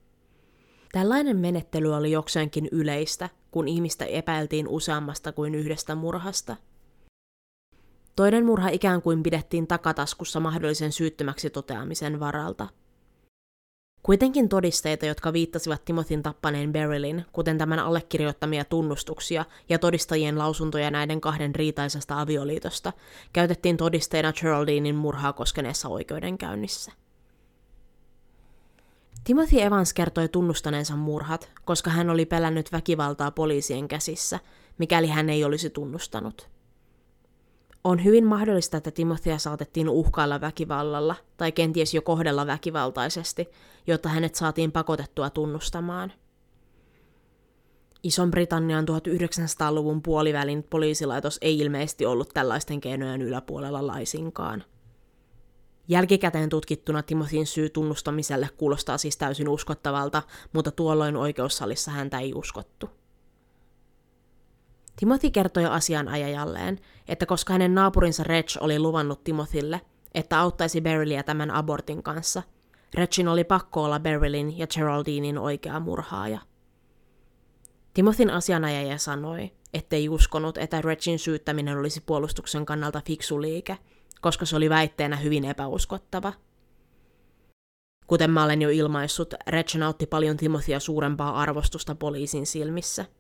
Tällainen 0.95 1.37
menettely 1.37 1.95
oli 1.95 2.11
jokseenkin 2.11 2.69
yleistä, 2.73 3.29
kun 3.51 3.69
ihmistä 3.69 4.05
epäiltiin 4.05 4.69
useammasta 4.69 5.33
kuin 5.33 5.55
yhdestä 5.55 5.95
murhasta. 5.95 6.57
Toinen 8.17 8.47
murha 8.47 8.69
ikään 8.69 9.03
kuin 9.03 9.23
pidettiin 9.23 9.67
takataskussa 9.67 10.41
mahdollisen 10.41 10.93
syyttömäksi 10.93 11.51
toteamisen 11.51 12.21
varalta. 12.21 12.69
Kuitenkin 14.03 14.49
todisteita, 14.49 15.07
jotka 15.07 15.33
viittasivat 15.33 15.85
Timothyn 15.85 16.23
tappaneen 16.23 16.73
Berylin, 16.73 17.25
kuten 17.33 17.59
tämän 17.59 17.79
allekirjoittamia 17.79 18.65
tunnustuksia 18.65 19.45
ja 19.69 19.79
todistajien 19.79 20.39
lausuntoja 20.39 20.91
näiden 20.91 21.21
kahden 21.21 21.55
riitaisesta 21.55 22.21
avioliitosta, 22.21 22.93
käytettiin 23.33 23.77
todisteina 23.77 24.33
Geraldinein 24.33 24.97
murhaa 24.97 25.33
koskeneessa 25.33 25.89
oikeudenkäynnissä. 25.89 26.93
Timothy 29.25 29.61
Evans 29.61 29.93
kertoi 29.93 30.29
tunnustaneensa 30.29 30.97
murhat, 30.97 31.51
koska 31.65 31.91
hän 31.91 32.11
oli 32.11 32.27
pelännyt 32.27 32.73
väkivaltaa 32.73 33.31
poliisien 33.31 33.89
käsissä, 33.89 34.41
mikäli 34.79 35.09
hän 35.09 35.31
ei 35.31 35.45
olisi 35.45 35.71
tunnustanut. 35.71 36.49
On 37.85 38.05
hyvin 38.05 38.27
mahdollista, 38.27 38.77
että 38.77 38.91
Timothya 38.91 39.39
saatettiin 39.39 39.89
uhkailla 39.89 40.41
väkivallalla 40.41 41.15
tai 41.37 41.53
kenties 41.53 41.95
jo 41.95 42.03
kohdella 42.03 42.47
väkivaltaisesti, 42.47 43.49
jotta 43.87 44.09
hänet 44.09 44.35
saatiin 44.35 44.73
pakotettua 44.73 45.31
tunnustamaan. 45.31 46.13
Ison-Britannian 48.03 48.85
1900-luvun 48.85 50.03
puolivälin 50.03 50.63
poliisilaitos 50.71 51.39
ei 51.43 51.59
ilmeisesti 51.59 52.07
ollut 52.07 52.31
tällaisten 52.35 52.81
keinojen 52.81 53.23
yläpuolella 53.23 53.87
laisinkaan. 53.87 54.65
Jälkikäteen 55.89 56.49
tutkittuna 56.49 57.03
Timothyn 57.03 57.47
syy 57.47 57.71
tunnustamiselle 57.71 58.49
kuulostaa 58.57 58.99
siis 58.99 59.17
täysin 59.17 59.49
uskottavalta, 59.49 60.23
mutta 60.53 60.71
tuolloin 60.71 61.17
oikeussalissa 61.17 61.91
häntä 61.91 62.19
ei 62.19 62.35
uskottu. 62.35 62.91
Timothy 64.97 65.31
kertoi 65.31 65.65
asianajajalleen, 65.65 66.81
että 67.09 67.27
koska 67.27 67.53
hänen 67.53 67.75
naapurinsa 67.75 68.25
Reg 68.25 68.47
oli 68.61 68.79
luvannut 68.79 69.25
Timothylle, 69.25 69.81
että 70.15 70.41
auttaisi 70.41 70.81
Beryliä 70.81 71.23
tämän 71.23 71.51
abortin 71.51 72.03
kanssa, 72.03 72.43
Regin 72.95 73.29
oli 73.29 73.45
pakko 73.45 73.85
olla 73.85 74.01
Berylin 74.01 74.59
ja 74.59 74.67
Geraldinein 74.67 75.39
oikea 75.39 75.81
murhaaja. 75.81 76.39
Timothyn 77.95 78.31
asianajaja 78.31 78.99
sanoi, 78.99 79.53
ettei 79.75 80.09
uskonut, 80.09 80.59
että 80.59 80.81
Regin 80.81 81.19
syyttäminen 81.19 81.79
olisi 81.79 82.01
puolustuksen 82.01 82.67
kannalta 82.67 83.03
fiksu 83.07 83.43
liike, 83.43 83.79
koska 84.25 84.47
se 84.47 84.57
oli 84.57 84.71
väitteenä 84.71 85.17
hyvin 85.17 85.45
epäuskottava. 85.45 86.33
Kuten 88.07 88.31
mä 88.31 88.45
olen 88.45 88.63
jo 88.63 88.69
ilmaissut, 88.69 89.35
Reg 89.47 89.67
nautti 89.79 90.07
paljon 90.07 90.37
Timothya 90.37 90.81
suurempaa 90.81 91.41
arvostusta 91.41 91.95
poliisin 91.95 92.47
silmissä– 92.47 93.05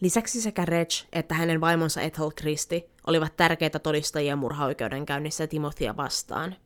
Lisäksi 0.00 0.40
sekä 0.40 0.64
Reg 0.64 0.88
että 1.12 1.34
hänen 1.34 1.60
vaimonsa 1.60 2.00
Ethel 2.00 2.30
Christie 2.30 2.88
olivat 3.06 3.36
tärkeitä 3.36 3.78
todistajia 3.78 4.36
murhaoikeudenkäynnissä 4.36 5.46
Timothia 5.46 5.96
vastaan. 5.96 6.56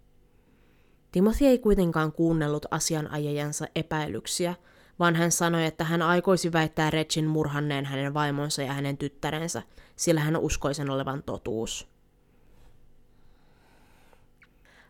Timothy 1.13 1.47
ei 1.47 1.59
kuitenkaan 1.59 2.13
kuunnellut 2.13 2.67
asianajajansa 2.71 3.67
epäilyksiä, 3.75 4.55
vaan 4.99 5.17
hän 5.17 5.33
sanoi, 5.33 5.65
että 5.65 5.85
hän 5.85 6.03
aikoisi 6.03 6.53
väittää 6.53 6.91
Regin 6.91 7.27
murhanneen 7.27 7.85
hänen 7.85 8.15
vaimonsa 8.15 8.63
ja 8.63 8.73
hänen 8.73 8.99
tyttärensä, 8.99 9.63
sillä 9.97 10.21
hän 10.21 10.37
uskoi 10.37 10.75
sen 10.75 10.91
olevan 10.91 11.23
totuus. 11.23 11.89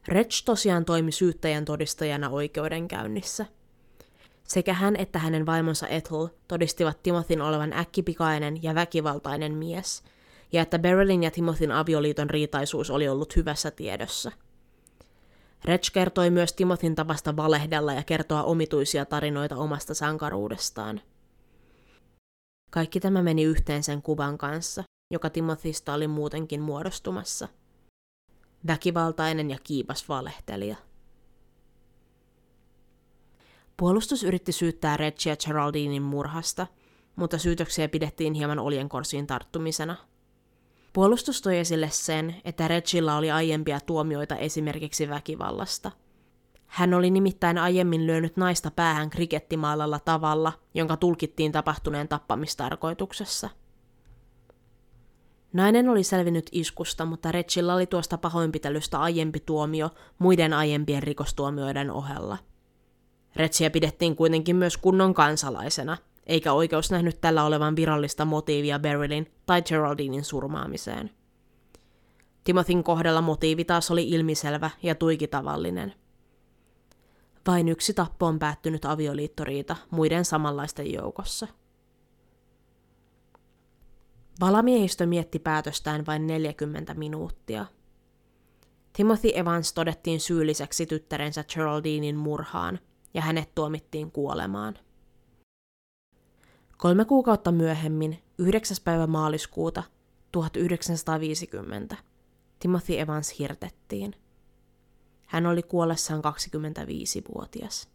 Reg 0.09 0.29
tosiaan 0.45 0.85
toimi 0.85 1.13
syyttäjän 1.13 1.65
todistajana 1.65 2.29
oikeudenkäynnissä– 2.31 3.47
sekä 4.49 4.75
hän 4.75 4.97
että 4.97 5.19
hänen 5.19 5.47
vaimonsa 5.47 5.89
Ethel 5.89 6.29
todistivat 6.49 7.03
Timothyn 7.03 7.43
olevan 7.43 7.73
äkkipikainen 7.73 8.63
ja 8.63 8.75
väkivaltainen 8.75 9.55
mies, 9.55 10.03
ja 10.53 10.63
että 10.63 10.79
Berylin 10.79 11.23
ja 11.23 11.31
Timothyn 11.31 11.73
avioliiton 11.73 12.31
riitaisuus 12.31 12.91
oli 12.91 13.09
ollut 13.09 13.37
hyvässä 13.37 13.71
tiedossa. 13.71 14.33
Reg 15.65 15.83
kertoi 15.93 16.31
myös 16.31 16.53
Timothyn 16.53 16.95
tavasta 16.95 17.37
valehdella 17.37 17.93
ja 17.93 18.03
kertoa 18.03 18.43
omituisia 18.43 19.05
tarinoita 19.05 19.57
omasta 19.57 19.95
sankaruudestaan. 19.95 21.01
Kaikki 22.71 23.01
tämä 23.01 23.23
meni 23.23 23.43
yhteen 23.43 23.83
sen 23.83 24.03
kuvan 24.03 24.39
kanssa, 24.39 24.85
joka 25.13 25.31
Timothysta 25.31 25.95
oli 25.95 26.09
muutenkin 26.09 26.61
muodostumassa. 26.61 27.49
Väkivaltainen 28.67 29.51
ja 29.51 29.59
kiipas 29.65 30.09
valehtelija. 30.09 30.77
Puolustus 33.77 34.23
yritti 34.23 34.53
syyttää 34.53 34.97
Reggia 34.97 35.37
Geraldinin 35.37 36.03
murhasta, 36.03 36.67
mutta 37.17 37.39
syytöksiä 37.39 37.89
pidettiin 37.89 38.35
hieman 38.35 38.59
oljenkorsiin 38.59 39.27
tarttumisena. 39.27 39.97
Puolustus 40.93 41.43
toi 41.43 41.59
esille 41.59 41.91
sen, 41.91 42.37
että 42.45 42.69
Reggilla 42.69 43.17
oli 43.17 43.31
aiempia 43.31 43.81
tuomioita 43.81 44.37
esimerkiksi 44.37 45.09
väkivallasta. 45.09 45.93
Hän 46.67 46.95
oli 46.95 47.11
nimittäin 47.11 47.59
aiemmin 47.59 48.07
lyönyt 48.07 48.37
naista 48.37 48.71
päähän 48.71 49.11
krikettimaalalla 49.11 49.99
tavalla, 49.99 50.53
jonka 50.75 50.97
tulkittiin 50.97 51.53
tapahtuneen 51.53 52.09
tappamistarkoituksessa. 52.09 53.51
Nainen 55.53 55.89
oli 55.89 56.03
selvinnyt 56.05 56.49
iskusta, 56.53 57.05
mutta 57.05 57.33
Reggilla 57.33 57.75
oli 57.75 57.87
tuosta 57.87 58.19
pahoinpitelystä 58.19 59.01
aiempi 59.01 59.41
tuomio 59.41 59.91
muiden 60.19 60.53
aiempien 60.53 61.03
rikostuomioiden 61.03 61.91
ohella– 61.91 62.39
Retsiä 63.39 63.71
pidettiin 63.71 64.17
kuitenkin 64.17 64.57
myös 64.57 64.77
kunnon 64.77 65.15
kansalaisena, 65.15 65.97
eikä 66.27 66.53
oikeus 66.53 66.91
nähnyt 66.91 67.21
tällä 67.21 67.45
olevan 67.45 67.77
virallista 67.77 68.25
motiivia 68.25 68.79
Berylin 68.79 69.33
tai 69.47 69.63
Geraldinin 69.63 70.25
surmaamiseen. 70.25 71.11
Timothyn 72.45 72.85
kohdalla 72.85 73.21
motiivi 73.21 73.65
taas 73.65 73.91
oli 73.91 74.09
ilmiselvä 74.09 74.71
ja 74.83 74.95
tuiki 74.95 75.29
tavallinen. 75.29 75.95
Vain 77.47 77.69
yksi 77.69 77.95
tappo 77.95 78.27
on 78.27 78.39
päättynyt 78.39 78.85
avioliittoriita 78.85 79.77
muiden 79.91 80.25
samanlaisten 80.25 80.93
joukossa. 80.93 81.47
Valamiehistö 84.41 85.07
mietti 85.07 85.39
päätöstään 85.39 86.07
vain 86.07 86.27
40 86.27 86.95
minuuttia. 86.95 87.67
Timothy 88.93 89.31
Evans 89.35 89.73
todettiin 89.73 90.21
syylliseksi 90.21 90.87
tyttärensä 90.87 91.45
Geraldinin 91.45 92.17
murhaan 92.17 92.79
ja 93.15 93.23
hänet 93.23 93.55
tuomittiin 93.55 94.11
kuolemaan. 94.11 94.79
Kolme 96.77 97.05
kuukautta 97.05 97.53
myöhemmin, 97.53 98.23
9. 98.39 98.77
päivä 98.85 99.07
maaliskuuta 99.07 99.83
1950, 100.33 101.97
Timothy 102.59 102.99
Evans 102.99 103.39
hirtettiin. 103.39 104.15
Hän 105.27 105.47
oli 105.47 105.63
kuollessaan 105.63 106.23
25-vuotias. 106.25 107.89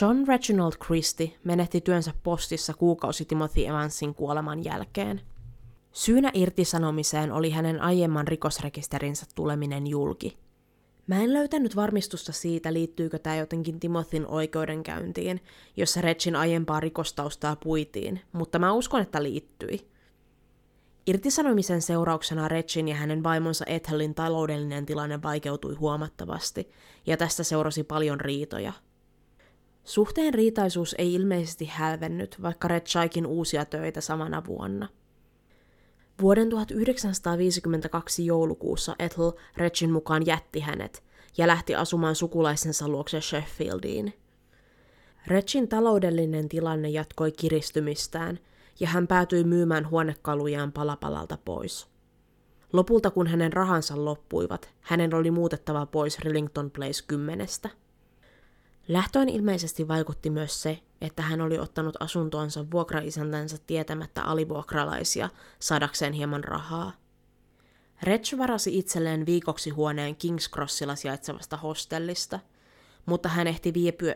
John 0.00 0.28
Reginald 0.28 0.72
Christie 0.84 1.32
menehti 1.44 1.80
työnsä 1.80 2.12
postissa 2.22 2.74
kuukausi 2.74 3.24
Timothy 3.24 3.66
Evansin 3.66 4.14
kuoleman 4.14 4.64
jälkeen. 4.64 5.20
Syynä 5.92 6.30
irtisanomiseen 6.34 7.32
oli 7.32 7.50
hänen 7.50 7.80
aiemman 7.80 8.28
rikosrekisterinsä 8.28 9.26
tuleminen 9.34 9.86
julki. 9.86 10.38
Mä 11.06 11.22
en 11.22 11.32
löytänyt 11.32 11.76
varmistusta 11.76 12.32
siitä, 12.32 12.72
liittyykö 12.72 13.18
tämä 13.18 13.36
jotenkin 13.36 13.80
Timothyn 13.80 14.26
oikeudenkäyntiin, 14.26 15.40
jossa 15.76 16.00
Regin 16.00 16.36
aiempaa 16.36 16.80
rikostaustaa 16.80 17.56
puitiin, 17.56 18.20
mutta 18.32 18.58
mä 18.58 18.72
uskon, 18.72 19.02
että 19.02 19.22
liittyi. 19.22 19.88
Irtisanomisen 21.06 21.82
seurauksena 21.82 22.48
Regin 22.48 22.88
ja 22.88 22.94
hänen 22.94 23.22
vaimonsa 23.22 23.64
Ethelin 23.68 24.14
taloudellinen 24.14 24.86
tilanne 24.86 25.22
vaikeutui 25.22 25.74
huomattavasti, 25.74 26.70
ja 27.06 27.16
tästä 27.16 27.42
seurasi 27.42 27.84
paljon 27.84 28.20
riitoja– 28.20 28.72
Suhteen 29.86 30.34
riitaisuus 30.34 30.94
ei 30.98 31.14
ilmeisesti 31.14 31.64
hälvennyt, 31.64 32.42
vaikka 32.42 32.68
Red 32.68 32.86
saikin 32.86 33.26
uusia 33.26 33.64
töitä 33.64 34.00
samana 34.00 34.42
vuonna. 34.46 34.88
Vuoden 36.20 36.50
1952 36.50 38.26
joulukuussa 38.26 38.96
Ethel 38.98 39.32
Regin 39.56 39.90
mukaan 39.90 40.26
jätti 40.26 40.60
hänet 40.60 41.04
ja 41.38 41.46
lähti 41.46 41.74
asumaan 41.74 42.14
sukulaisensa 42.14 42.88
luokse 42.88 43.20
Sheffieldiin. 43.20 44.14
Regin 45.26 45.68
taloudellinen 45.68 46.48
tilanne 46.48 46.88
jatkoi 46.88 47.32
kiristymistään 47.32 48.38
ja 48.80 48.88
hän 48.88 49.06
päätyi 49.06 49.44
myymään 49.44 49.90
huonekalujaan 49.90 50.72
palapalalta 50.72 51.38
pois. 51.44 51.86
Lopulta 52.72 53.10
kun 53.10 53.26
hänen 53.26 53.52
rahansa 53.52 54.04
loppuivat, 54.04 54.74
hänen 54.80 55.14
oli 55.14 55.30
muutettava 55.30 55.86
pois 55.86 56.18
Rillington 56.18 56.70
Place 56.70 57.04
kymmenestä. 57.06 57.68
Lähtöön 58.88 59.28
ilmeisesti 59.28 59.88
vaikutti 59.88 60.30
myös 60.30 60.62
se, 60.62 60.78
että 61.00 61.22
hän 61.22 61.40
oli 61.40 61.58
ottanut 61.58 61.96
asuntoonsa 62.00 62.70
vuokraisäntänsä 62.70 63.56
tietämättä 63.66 64.22
alivuokralaisia 64.22 65.28
saadakseen 65.58 66.12
hieman 66.12 66.44
rahaa. 66.44 66.92
Reg 68.02 68.22
varasi 68.38 68.78
itselleen 68.78 69.26
viikoksi 69.26 69.70
huoneen 69.70 70.16
Kings 70.16 70.50
Crossilla 70.50 70.96
sijaitsevasta 70.96 71.56
hostellista, 71.56 72.40
mutta 73.06 73.28
hän 73.28 73.46
ehti 73.46 73.74
viipyä, 73.74 74.14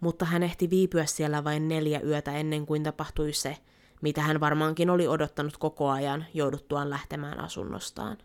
mutta 0.00 0.24
hän 0.24 0.42
ehti 0.42 0.70
viipyä 0.70 1.06
siellä 1.06 1.44
vain 1.44 1.68
neljä 1.68 2.00
yötä 2.00 2.32
ennen 2.32 2.66
kuin 2.66 2.82
tapahtui 2.82 3.32
se, 3.32 3.56
mitä 4.02 4.20
hän 4.20 4.40
varmaankin 4.40 4.90
oli 4.90 5.08
odottanut 5.08 5.56
koko 5.56 5.88
ajan 5.90 6.26
jouduttuaan 6.34 6.90
lähtemään 6.90 7.40
asunnostaan. 7.40 8.16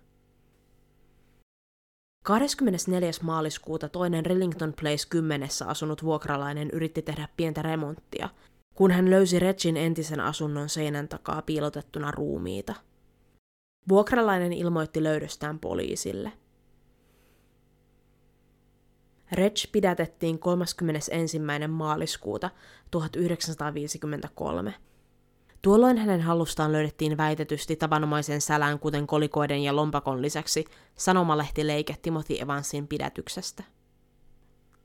24. 2.23 3.11
maaliskuuta 3.21 3.89
toinen 3.89 4.25
Rillington 4.25 4.73
Place 4.81 5.07
10 5.09 5.49
asunut 5.67 6.03
vuokralainen 6.03 6.69
yritti 6.73 7.01
tehdä 7.01 7.27
pientä 7.37 7.61
remonttia, 7.61 8.29
kun 8.75 8.91
hän 8.91 9.09
löysi 9.09 9.39
Regin 9.39 9.77
entisen 9.77 10.19
asunnon 10.19 10.69
seinän 10.69 11.07
takaa 11.07 11.41
piilotettuna 11.41 12.11
ruumiita. 12.11 12.75
Vuokralainen 13.89 14.53
ilmoitti 14.53 15.03
löydöstään 15.03 15.59
poliisille. 15.59 16.31
Reg 19.31 19.55
pidätettiin 19.71 20.39
31. 20.39 21.39
maaliskuuta 21.67 22.49
1953. 22.91 24.73
Tuolloin 25.61 25.97
hänen 25.97 26.21
hallustaan 26.21 26.71
löydettiin 26.71 27.17
väitetysti 27.17 27.75
tavanomaisen 27.75 28.41
sälän, 28.41 28.79
kuten 28.79 29.07
kolikoiden 29.07 29.63
ja 29.63 29.75
lompakon 29.75 30.21
lisäksi, 30.21 30.65
sanomalehtileike 30.95 31.95
Timothy 32.01 32.35
Evansin 32.39 32.87
pidätyksestä. 32.87 33.63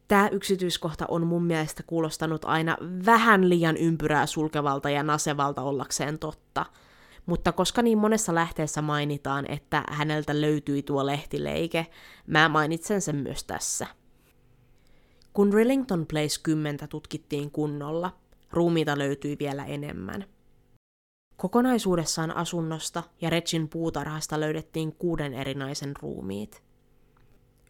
Tämä 0.09 0.29
yksityiskohta 0.29 1.05
on 1.09 1.27
mun 1.27 1.45
mielestä 1.45 1.83
kuulostanut 1.83 2.45
aina 2.45 2.77
vähän 3.07 3.49
liian 3.49 3.77
ympyrää 3.77 4.27
sulkevalta 4.27 4.91
ja 4.91 5.03
nasevalta 5.03 5.63
ollakseen 5.63 6.19
totta. 6.19 6.67
Mutta 7.27 7.53
koska 7.53 7.83
niin 7.83 7.99
monessa 7.99 8.35
lähteessä 8.35 8.83
mainitaan, 8.83 9.51
että 9.51 9.85
häneltä 9.91 10.41
löytyi 10.41 10.83
tuo 10.83 11.07
lehtileike, 11.07 11.87
mä 12.27 12.49
mainitsen 12.49 13.01
sen 13.01 13.17
myös 13.17 13.45
tässä. 13.45 13.87
Kun 15.33 15.53
Rillington 15.53 16.07
Place 16.07 16.41
10 16.43 16.89
tutkittiin 16.89 17.51
kunnolla, 17.51 18.13
ruumiita 18.51 18.99
löytyi 18.99 19.37
vielä 19.41 19.65
enemmän– 19.65 20.25
Kokonaisuudessaan 21.37 22.37
asunnosta 22.37 23.03
ja 23.21 23.31
Regin 23.31 23.69
puutarhasta 23.69 24.41
löydettiin 24.41 24.93
kuuden 24.93 25.35
eri 25.35 25.55
naisen 25.55 25.93
ruumiit. 26.03 26.63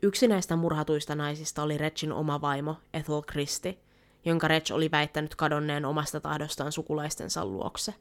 Yksi 0.03 0.29
näistä 0.29 0.57
murhatuista 0.57 1.15
naisista 1.15 1.63
oli 1.63 1.79
Regin 1.79 2.13
oma 2.13 2.41
vaimo 2.41 2.77
Ethel 2.95 3.23
Christie, 3.23 3.79
jonka 4.25 4.49
Reg 4.49 4.65
oli 4.73 4.91
väittänyt 4.91 5.35
kadonneen 5.35 5.85
omasta 5.85 6.21
tahdostaan 6.21 6.73
sukulaistensa 6.73 7.45
luokse. 7.45 7.95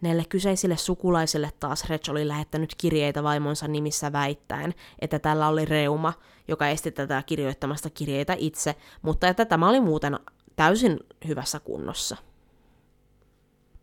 Näille 0.00 0.24
kyseisille 0.28 0.76
sukulaisille 0.76 1.50
taas 1.60 1.88
Reg 1.88 2.02
oli 2.10 2.28
lähettänyt 2.28 2.74
kirjeitä 2.78 3.22
vaimonsa 3.22 3.68
nimissä 3.68 4.12
väittäen, 4.12 4.74
että 4.98 5.18
tällä 5.18 5.48
oli 5.48 5.64
reuma, 5.64 6.12
joka 6.48 6.68
esti 6.68 6.90
tätä 6.90 7.22
kirjoittamasta 7.26 7.90
kirjeitä 7.90 8.34
itse, 8.38 8.76
mutta 9.02 9.28
että 9.28 9.44
tämä 9.44 9.68
oli 9.68 9.80
muuten 9.80 10.18
täysin 10.56 11.00
hyvässä 11.28 11.60
kunnossa. 11.60 12.16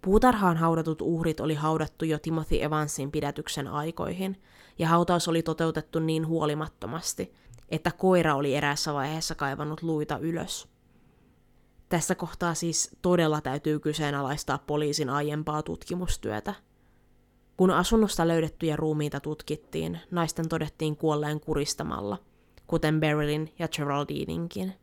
Puutarhaan 0.02 0.58
haudatut 0.58 1.02
uhrit 1.02 1.40
oli 1.40 1.56
haudattu 1.56 2.06
jo 2.06 2.20
Timothy 2.20 2.64
Evansin 2.64 3.12
pidätyksen 3.12 3.68
aikoihin, 3.68 4.42
ja 4.80 4.88
hautaus 4.88 5.28
oli 5.28 5.44
toteutettu 5.44 6.00
niin 6.00 6.28
huolimattomasti, 6.28 7.34
että 7.70 7.92
koira 7.92 8.36
oli 8.36 8.56
eräässä 8.56 8.94
vaiheessa 8.94 9.36
kaivannut 9.36 9.82
luita 9.82 10.18
ylös. 10.18 10.68
Tässä 11.90 12.16
kohtaa 12.16 12.54
siis 12.54 12.98
todella 13.02 13.42
täytyy 13.42 13.80
kyseenalaistaa 13.80 14.58
poliisin 14.58 15.10
aiempaa 15.10 15.64
tutkimustyötä. 15.64 16.54
Kun 17.58 17.72
asunnosta 17.72 18.28
löydettyjä 18.28 18.76
ruumiita 18.76 19.20
tutkittiin, 19.20 20.00
naisten 20.12 20.50
todettiin 20.50 20.98
kuolleen 20.98 21.40
kuristamalla, 21.40 22.18
kuten 22.68 23.00
Berylin 23.00 23.54
ja 23.60 23.68
Geraldininkin. 23.68 24.74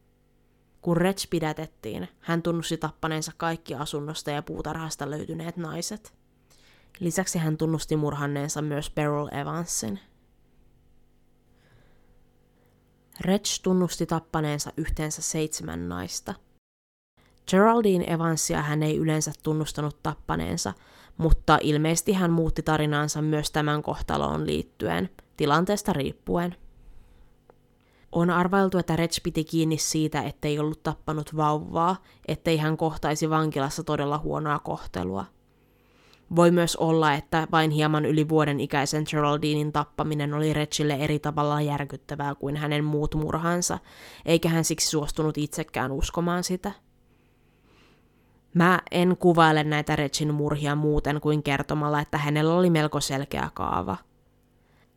Kun 0.83 0.97
Reg 0.97 1.17
pidätettiin, 1.31 2.09
hän 2.21 2.43
tunnusti 2.43 2.77
tappaneensa 2.77 3.33
kaikki 3.37 3.75
asunnosta 3.75 4.31
ja 4.31 4.43
puutarhasta 4.43 5.11
löytyneet 5.11 5.57
naiset. 5.57 6.15
Lisäksi 7.01 7.39
hän 7.39 7.57
tunnusti 7.57 7.97
murhanneensa 7.97 8.63
myös 8.63 8.91
Beryl 8.91 9.29
Evansin. 9.41 10.01
Reg 13.21 13.43
tunnusti 13.63 14.07
tappaneensa 14.07 14.73
yhteensä 14.77 15.23
seitsemän 15.23 15.89
naista. 15.89 16.35
Geraldine 17.51 18.05
Evansia 18.13 18.63
hän 18.63 18.83
ei 18.83 18.97
yleensä 18.97 19.33
tunnustanut 19.43 20.03
tappaneensa, 20.03 20.73
mutta 21.17 21.59
ilmeisesti 21.63 22.13
hän 22.13 22.31
muutti 22.31 22.63
tarinaansa 22.63 23.23
myös 23.23 23.51
tämän 23.51 23.83
kohtaloon 23.83 24.47
liittyen, 24.47 25.11
tilanteesta 25.37 25.93
riippuen. 25.93 26.57
On 28.13 28.31
arvailtu, 28.31 28.79
että 28.79 28.97
Reg 28.97 29.11
piti 29.23 29.45
kiinni 29.45 29.79
siitä, 29.79 30.23
ettei 30.23 30.59
ollut 30.59 30.83
tappanut 30.83 31.37
vauvaa, 31.37 31.97
ettei 32.29 32.57
hän 32.57 32.77
kohtaisi 32.77 33.31
vankilassa 33.31 33.85
todella 33.85 34.19
huonoa 34.19 34.59
kohtelua. 34.59 35.25
Voi 36.37 36.51
myös 36.51 36.77
olla, 36.77 37.15
että 37.15 37.49
vain 37.53 37.71
hieman 37.71 38.05
yli 38.05 38.29
vuoden 38.29 38.61
ikäisen 38.61 39.05
Geraldinin 39.11 39.73
tappaminen 39.73 40.35
oli 40.35 40.53
Regille 40.53 40.95
eri 40.95 41.19
tavalla 41.19 41.61
järkyttävää 41.61 42.35
kuin 42.35 42.57
hänen 42.57 42.85
muut 42.85 43.15
murhansa, 43.15 43.79
eikä 44.25 44.49
hän 44.49 44.65
siksi 44.65 44.89
suostunut 44.89 45.39
itsekään 45.39 45.93
uskomaan 45.93 46.45
sitä. 46.45 46.73
Mä 48.55 48.81
en 48.91 49.17
kuvaile 49.17 49.65
näitä 49.65 49.97
Regin 49.97 50.35
murhia 50.35 50.75
muuten 50.75 51.21
kuin 51.21 51.43
kertomalla, 51.43 52.01
että 52.01 52.19
hänellä 52.19 52.55
oli 52.55 52.71
melko 52.71 53.01
selkeä 53.01 53.51
kaava– 53.55 53.97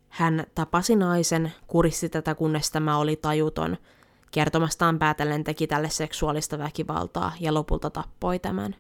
hän 0.10 0.44
tapasi 0.56 0.96
naisen, 0.96 1.54
kuristi 1.68 2.10
tätä 2.10 2.36
kunnes 2.36 2.72
tämä 2.72 2.98
oli 2.98 3.16
tajuton. 3.16 3.78
Kertomastaan 4.32 5.00
päätellen 5.00 5.44
teki 5.44 5.68
tälle 5.68 5.90
seksuaalista 5.90 6.58
väkivaltaa 6.58 7.32
ja 7.40 7.54
lopulta 7.54 7.90
tappoi 7.90 8.40
tämän. 8.40 8.76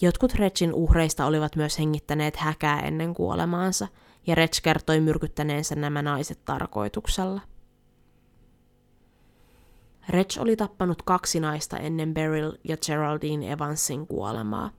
Jotkut 0.00 0.34
Regin 0.34 0.74
uhreista 0.74 1.26
olivat 1.26 1.56
myös 1.56 1.78
hengittäneet 1.78 2.36
häkää 2.36 2.80
ennen 2.80 3.14
kuolemaansa, 3.14 3.88
ja 4.26 4.34
Reg 4.34 4.50
kertoi 4.62 5.00
myrkyttäneensä 5.00 5.74
nämä 5.74 6.02
naiset 6.02 6.44
tarkoituksella. 6.44 7.40
Reg 10.08 10.30
oli 10.38 10.56
tappanut 10.56 11.02
kaksi 11.02 11.40
naista 11.40 11.76
ennen 11.76 12.14
Beryl 12.14 12.52
ja 12.64 12.76
Geraldine 12.76 13.52
Evansin 13.52 14.06
kuolemaa. 14.06 14.70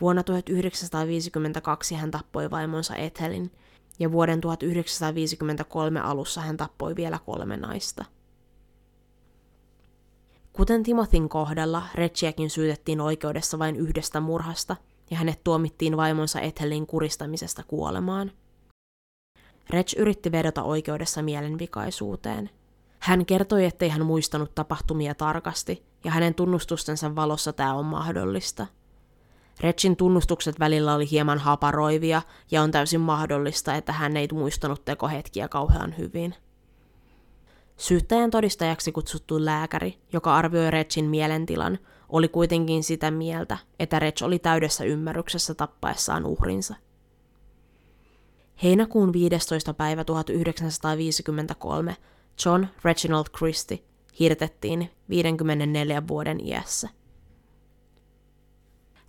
Vuonna 0.00 0.22
1952 0.22 1.94
hän 1.94 2.10
tappoi 2.10 2.50
vaimonsa 2.50 2.96
Ethelin, 2.96 3.50
ja 3.98 4.12
vuoden 4.12 4.40
1953 4.40 6.00
alussa 6.00 6.40
hän 6.40 6.56
tappoi 6.56 6.96
vielä 6.96 7.18
kolme 7.26 7.56
naista. 7.56 8.04
Kuten 10.52 10.82
Timothyn 10.82 11.28
kohdalla, 11.28 11.82
Rechiäkin 11.94 12.50
syytettiin 12.50 13.00
oikeudessa 13.00 13.58
vain 13.58 13.76
yhdestä 13.76 14.20
murhasta, 14.20 14.76
ja 15.10 15.16
hänet 15.16 15.44
tuomittiin 15.44 15.96
vaimonsa 15.96 16.40
Ethelin 16.40 16.86
kuristamisesta 16.86 17.62
kuolemaan. 17.62 18.32
Reg 19.70 19.86
yritti 19.96 20.32
vedota 20.32 20.62
oikeudessa 20.62 21.22
mielenvikaisuuteen. 21.22 22.50
Hän 22.98 23.26
kertoi, 23.26 23.64
ettei 23.64 23.88
hän 23.88 24.06
muistanut 24.06 24.54
tapahtumia 24.54 25.14
tarkasti, 25.14 25.82
ja 26.04 26.10
hänen 26.10 26.34
tunnustustensa 26.34 27.14
valossa 27.14 27.52
tämä 27.52 27.74
on 27.74 27.84
mahdollista– 27.84 28.66
Retsin 29.60 29.96
tunnustukset 29.96 30.60
välillä 30.60 30.94
oli 30.94 31.10
hieman 31.10 31.38
haparoivia 31.38 32.22
ja 32.50 32.62
on 32.62 32.70
täysin 32.70 33.00
mahdollista, 33.00 33.74
että 33.74 33.92
hän 33.92 34.16
ei 34.16 34.28
muistanut 34.32 34.84
tekohetkiä 34.84 35.48
kauhean 35.48 35.94
hyvin. 35.98 36.34
Syyttäjän 37.76 38.30
todistajaksi 38.30 38.92
kutsuttu 38.92 39.44
lääkäri, 39.44 39.98
joka 40.12 40.36
arvioi 40.36 40.70
Retsin 40.70 41.04
mielentilan, 41.04 41.78
oli 42.08 42.28
kuitenkin 42.28 42.84
sitä 42.84 43.10
mieltä, 43.10 43.58
että 43.78 43.98
Reg 43.98 44.16
oli 44.22 44.38
täydessä 44.38 44.84
ymmärryksessä 44.84 45.54
tappaessaan 45.54 46.26
uhrinsa. 46.26 46.74
Heinäkuun 48.62 49.12
15. 49.12 49.74
päivä 49.74 50.04
1953 50.04 51.96
John 52.44 52.66
Reginald 52.84 53.26
Christie 53.36 53.78
hirtettiin 54.18 54.90
54 55.08 56.08
vuoden 56.08 56.46
iässä. 56.46 56.88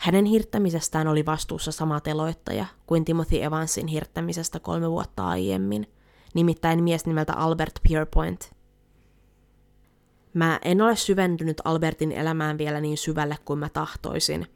Hänen 0.03 0.25
hirttämisestään 0.25 1.07
oli 1.07 1.25
vastuussa 1.25 1.71
sama 1.71 1.99
teloittaja 1.99 2.65
kuin 2.87 3.05
Timothy 3.05 3.43
Evansin 3.43 3.87
hirttämisestä 3.87 4.59
kolme 4.59 4.91
vuotta 4.91 5.27
aiemmin, 5.27 5.87
nimittäin 6.33 6.83
mies 6.83 7.05
nimeltä 7.05 7.33
Albert 7.33 7.79
Pierpoint. 7.83 8.51
Mä 10.33 10.59
en 10.61 10.81
ole 10.81 10.95
syventynyt 10.95 11.61
Albertin 11.63 12.11
elämään 12.11 12.57
vielä 12.57 12.81
niin 12.81 12.97
syvälle 12.97 13.37
kuin 13.45 13.59
mä 13.59 13.69
tahtoisin. 13.69 14.47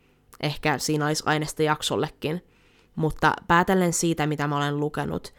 Ehkä 0.41 0.77
siinä 0.77 1.05
olisi 1.05 1.23
aineesta 1.25 1.63
jaksollekin. 1.63 2.43
Mutta 2.95 3.33
päätellen 3.47 3.93
siitä, 3.93 4.27
mitä 4.27 4.47
mä 4.47 4.57
olen 4.57 4.79
lukenut, 4.79 5.33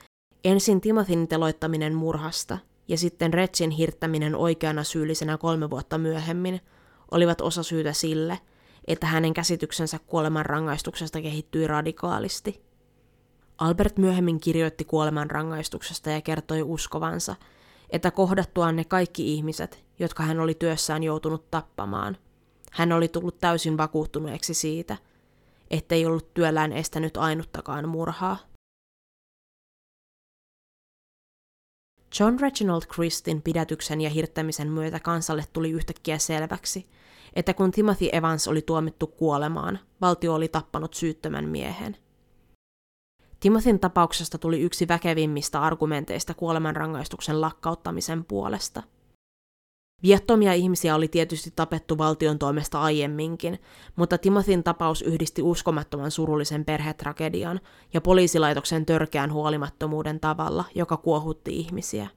ensin 0.44 0.80
Timothyn 0.80 1.28
teloittaminen 1.28 1.94
murhasta 1.94 2.58
ja 2.88 2.98
sitten 2.98 3.34
Retsin 3.34 3.70
hirttäminen 3.70 4.34
oikeana 4.34 4.84
syyllisenä 4.84 5.38
kolme 5.38 5.70
vuotta 5.70 5.98
myöhemmin 5.98 6.60
olivat 7.10 7.40
osa 7.40 7.62
syytä 7.62 7.92
sille– 7.92 8.38
että 8.86 9.06
hänen 9.06 9.34
käsityksensä 9.34 9.98
kuoleman 10.06 10.46
rangaistuksesta 10.46 11.20
kehittyi 11.20 11.66
radikaalisti. 11.66 12.62
Albert 13.58 13.96
myöhemmin 13.96 14.40
kirjoitti 14.40 14.84
kuoleman 14.84 15.30
rangaistuksesta 15.30 16.10
ja 16.10 16.20
kertoi 16.20 16.62
uskovansa, 16.62 17.36
että 17.90 18.10
kohdattuaan 18.10 18.76
ne 18.76 18.84
kaikki 18.84 19.34
ihmiset, 19.34 19.84
jotka 19.98 20.22
hän 20.22 20.40
oli 20.40 20.54
työssään 20.54 21.02
joutunut 21.02 21.50
tappamaan, 21.50 22.16
hän 22.72 22.92
oli 22.92 23.08
tullut 23.08 23.38
täysin 23.38 23.76
vakuuttuneeksi 23.76 24.54
siitä, 24.54 24.96
ettei 25.70 26.06
ollut 26.06 26.34
työllään 26.34 26.72
estänyt 26.72 27.16
ainuttakaan 27.16 27.88
murhaa. 27.88 28.36
John 32.20 32.40
Reginald 32.40 32.82
Christin 32.92 33.42
pidätyksen 33.42 34.00
ja 34.00 34.10
hirttämisen 34.10 34.68
myötä 34.68 35.00
kansalle 35.00 35.44
tuli 35.52 35.70
yhtäkkiä 35.70 36.18
selväksi, 36.18 36.86
että 37.38 37.54
kun 37.54 37.70
Timothy 37.70 38.08
Evans 38.12 38.48
oli 38.48 38.62
tuomittu 38.62 39.06
kuolemaan, 39.06 39.78
valtio 40.00 40.34
oli 40.34 40.48
tappanut 40.48 40.94
syyttömän 40.94 41.48
miehen. 41.48 41.96
Timothyn 43.40 43.78
tapauksesta 43.78 44.38
tuli 44.38 44.60
yksi 44.60 44.88
väkevimmistä 44.88 45.60
argumenteista 45.60 46.34
kuolemanrangaistuksen 46.34 47.40
lakkauttamisen 47.40 48.24
puolesta. 48.24 48.82
Viattomia 50.02 50.52
ihmisiä 50.52 50.94
oli 50.94 51.08
tietysti 51.08 51.52
tapettu 51.56 51.98
valtion 51.98 52.38
toimesta 52.38 52.80
aiemminkin, 52.80 53.58
mutta 53.96 54.18
Timothyn 54.18 54.64
tapaus 54.64 55.02
yhdisti 55.02 55.42
uskomattoman 55.42 56.10
surullisen 56.10 56.64
perhetragedian 56.64 57.60
ja 57.94 58.00
poliisilaitoksen 58.00 58.86
törkeän 58.86 59.32
huolimattomuuden 59.32 60.20
tavalla, 60.20 60.64
joka 60.74 60.96
kuohutti 60.96 61.56
ihmisiä. 61.56 62.08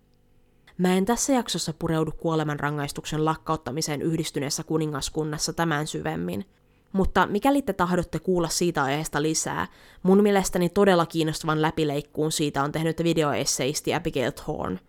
Mä 0.82 0.98
en 0.98 1.06
tässä 1.06 1.34
jaksossa 1.34 1.74
pureudu 1.80 2.12
kuolemanrangaistuksen 2.12 3.26
lakkauttamiseen 3.26 4.02
yhdistyneessä 4.02 4.64
kuningaskunnassa 4.64 5.54
tämän 5.54 5.88
syvemmin, 5.88 6.46
mutta 6.94 7.26
mikäli 7.26 7.62
te 7.62 7.74
tahdotte 7.74 8.20
kuulla 8.20 8.50
siitä 8.50 8.84
aiheesta 8.84 9.22
lisää, 9.22 9.68
mun 10.04 10.24
mielestäni 10.24 10.70
todella 10.70 11.06
kiinnostavan 11.06 11.62
läpileikkuun 11.62 12.32
siitä 12.32 12.64
on 12.64 12.72
tehnyt 12.72 13.04
videoesseisti 13.04 13.94
Abigail 13.94 14.32
Thorne. 14.32 14.80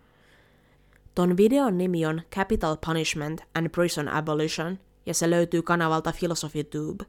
Ton 1.15 1.37
videon 1.37 1.77
nimi 1.77 2.05
on 2.05 2.21
Capital 2.35 2.77
Punishment 2.85 3.41
and 3.55 3.69
Prison 3.69 4.09
Abolition, 4.09 4.79
ja 5.05 5.13
se 5.13 5.29
löytyy 5.29 5.61
kanavalta 5.61 6.13
Philosophy 6.19 6.63
Tube. 6.63 7.05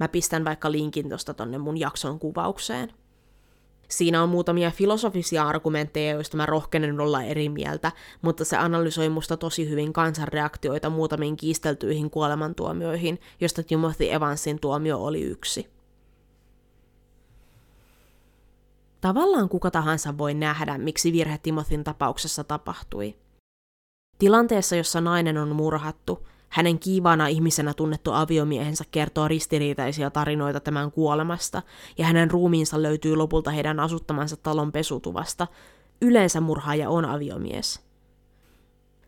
Mä 0.00 0.08
pistän 0.08 0.44
vaikka 0.44 0.72
linkin 0.72 1.08
tosta 1.08 1.34
tonne 1.34 1.58
mun 1.58 1.80
jakson 1.80 2.18
kuvaukseen. 2.18 2.92
Siinä 3.88 4.22
on 4.22 4.28
muutamia 4.28 4.70
filosofisia 4.70 5.48
argumentteja, 5.48 6.12
joista 6.12 6.36
mä 6.36 6.46
rohkenen 6.46 7.00
olla 7.00 7.22
eri 7.22 7.48
mieltä, 7.48 7.92
mutta 8.22 8.44
se 8.44 8.56
analysoi 8.56 9.08
musta 9.08 9.36
tosi 9.36 9.70
hyvin 9.70 9.92
kansanreaktioita 9.92 10.90
muutamiin 10.90 11.36
kiisteltyihin 11.36 12.10
kuolemantuomioihin, 12.10 13.20
josta 13.40 13.62
Timothy 13.62 14.12
Evansin 14.12 14.60
tuomio 14.60 14.98
oli 15.04 15.22
yksi. 15.22 15.70
Tavallaan 19.00 19.48
kuka 19.48 19.70
tahansa 19.70 20.18
voi 20.18 20.34
nähdä, 20.34 20.78
miksi 20.78 21.12
virhe 21.12 21.38
Timothyn 21.38 21.84
tapauksessa 21.84 22.44
tapahtui. 22.44 23.14
Tilanteessa, 24.18 24.76
jossa 24.76 25.00
nainen 25.00 25.38
on 25.38 25.56
murhattu, 25.56 26.26
hänen 26.52 26.78
kiivaana 26.78 27.26
ihmisenä 27.26 27.74
tunnettu 27.74 28.12
aviomiehensä 28.12 28.84
kertoo 28.90 29.28
ristiriitaisia 29.28 30.10
tarinoita 30.10 30.60
tämän 30.60 30.92
kuolemasta, 30.92 31.62
ja 31.98 32.06
hänen 32.06 32.30
ruumiinsa 32.30 32.82
löytyy 32.82 33.16
lopulta 33.16 33.50
heidän 33.50 33.80
asuttamansa 33.80 34.36
talon 34.36 34.72
pesutuvasta. 34.72 35.46
Yleensä 36.02 36.40
murhaaja 36.40 36.90
on 36.90 37.04
aviomies. 37.04 37.80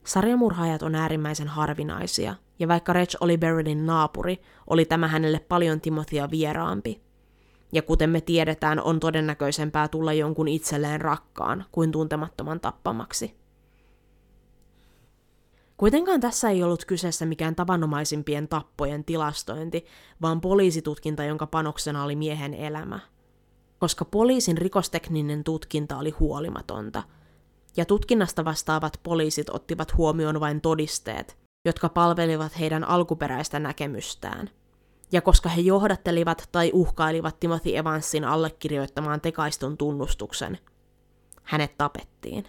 Sarjamurhaajat 0.04 0.83
on 0.83 0.94
äärimmäisen 0.94 1.48
harvinaisia, 1.48 2.35
ja 2.59 2.68
vaikka 2.68 2.92
Reg 2.92 3.09
oli 3.20 3.38
Berylin 3.38 3.87
naapuri, 3.87 4.40
oli 4.66 4.85
tämä 4.85 5.09
hänelle 5.09 5.38
paljon 5.38 5.80
Timothia 5.80 6.30
vieraampi. 6.30 7.00
Ja 7.72 7.83
kuten 7.83 8.11
me 8.11 8.20
tiedetään, 8.20 8.80
on 8.80 9.00
todennäköisempää 9.00 9.88
tulla 9.88 10.12
jonkun 10.12 10.48
itselleen 10.48 11.00
rakkaan 11.00 11.64
kuin 11.72 11.92
tuntemattoman 11.92 12.61
tappamaksi. 12.61 13.43
Kuitenkaan 15.76 16.20
tässä 16.20 16.50
ei 16.50 16.62
ollut 16.62 16.84
kyseessä 16.84 17.26
mikään 17.26 17.54
tavanomaisimpien 17.54 18.48
tappojen 18.48 19.04
tilastointi, 19.04 19.87
vaan 20.22 20.40
poliisitutkinta, 20.40 21.24
jonka 21.24 21.46
panoksena 21.46 22.04
oli 22.04 22.16
miehen 22.16 22.54
elämä. 22.54 23.00
Koska 23.78 24.04
poliisin 24.04 24.58
rikostekninen 24.58 25.44
tutkinta 25.44 25.98
oli 25.98 26.10
huolimatonta, 26.10 27.02
ja 27.76 27.84
tutkinnasta 27.84 28.44
vastaavat 28.44 29.00
poliisit 29.02 29.50
ottivat 29.50 29.96
huomioon 29.96 30.40
vain 30.40 30.60
todisteet, 30.60 31.38
jotka 31.64 31.88
palvelivat 31.88 32.58
heidän 32.58 32.84
alkuperäistä 32.84 33.58
näkemystään. 33.58 34.50
Ja 35.12 35.20
koska 35.20 35.48
he 35.48 35.60
johdattelivat 35.60 36.48
tai 36.52 36.70
uhkailivat 36.74 37.40
Timothy 37.40 37.76
Evansin 37.76 38.24
allekirjoittamaan 38.24 39.20
tekaistun 39.20 39.76
tunnustuksen, 39.76 40.58
hänet 41.42 41.78
tapettiin. 41.78 42.44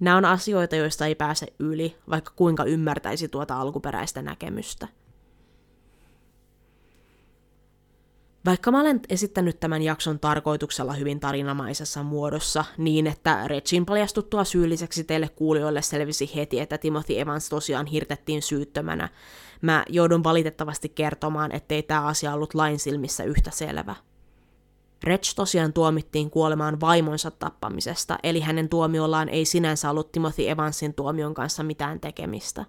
Nämä 0.00 0.16
on 0.16 0.24
asioita, 0.24 0.76
joista 0.76 1.06
ei 1.06 1.14
pääse 1.14 1.46
yli, 1.58 1.96
vaikka 2.10 2.32
kuinka 2.36 2.64
ymmärtäisi 2.64 3.28
tuota 3.28 3.60
alkuperäistä 3.60 4.22
näkemystä. 4.22 4.88
Vaikka 8.44 8.70
mä 8.70 8.80
olen 8.80 9.00
esittänyt 9.08 9.60
tämän 9.60 9.82
jakson 9.82 10.20
tarkoituksella 10.20 10.92
hyvin 10.92 11.20
tarinamaisessa 11.20 12.02
muodossa, 12.02 12.64
niin 12.78 13.06
että 13.06 13.48
Regin 13.48 13.86
paljastuttua 13.86 14.44
syylliseksi 14.44 15.04
teille 15.04 15.28
kuulijoille 15.28 15.82
selvisi 15.82 16.30
heti, 16.36 16.60
että 16.60 16.78
Timothy 16.78 17.20
Evans 17.20 17.48
tosiaan 17.48 17.86
hirtettiin 17.86 18.42
syyttömänä, 18.42 19.08
mä 19.62 19.84
joudun 19.88 20.24
valitettavasti 20.24 20.88
kertomaan, 20.88 21.52
ettei 21.52 21.82
tämä 21.82 22.06
asia 22.06 22.34
ollut 22.34 22.54
lain 22.54 22.78
silmissä 22.78 23.24
yhtä 23.24 23.50
selvä. 23.50 23.94
Reg 25.02 25.22
tosiaan 25.36 25.72
tuomittiin 25.72 26.30
kuolemaan 26.30 26.80
vaimonsa 26.80 27.30
tappamisesta, 27.30 28.18
eli 28.22 28.40
hänen 28.40 28.68
tuomiollaan 28.68 29.28
ei 29.28 29.44
sinänsä 29.44 29.90
ollut 29.90 30.12
Timothy 30.12 30.48
Evansin 30.48 30.94
tuomion 30.94 31.34
kanssa 31.34 31.62
mitään 31.62 32.00
tekemistä. 32.00 32.64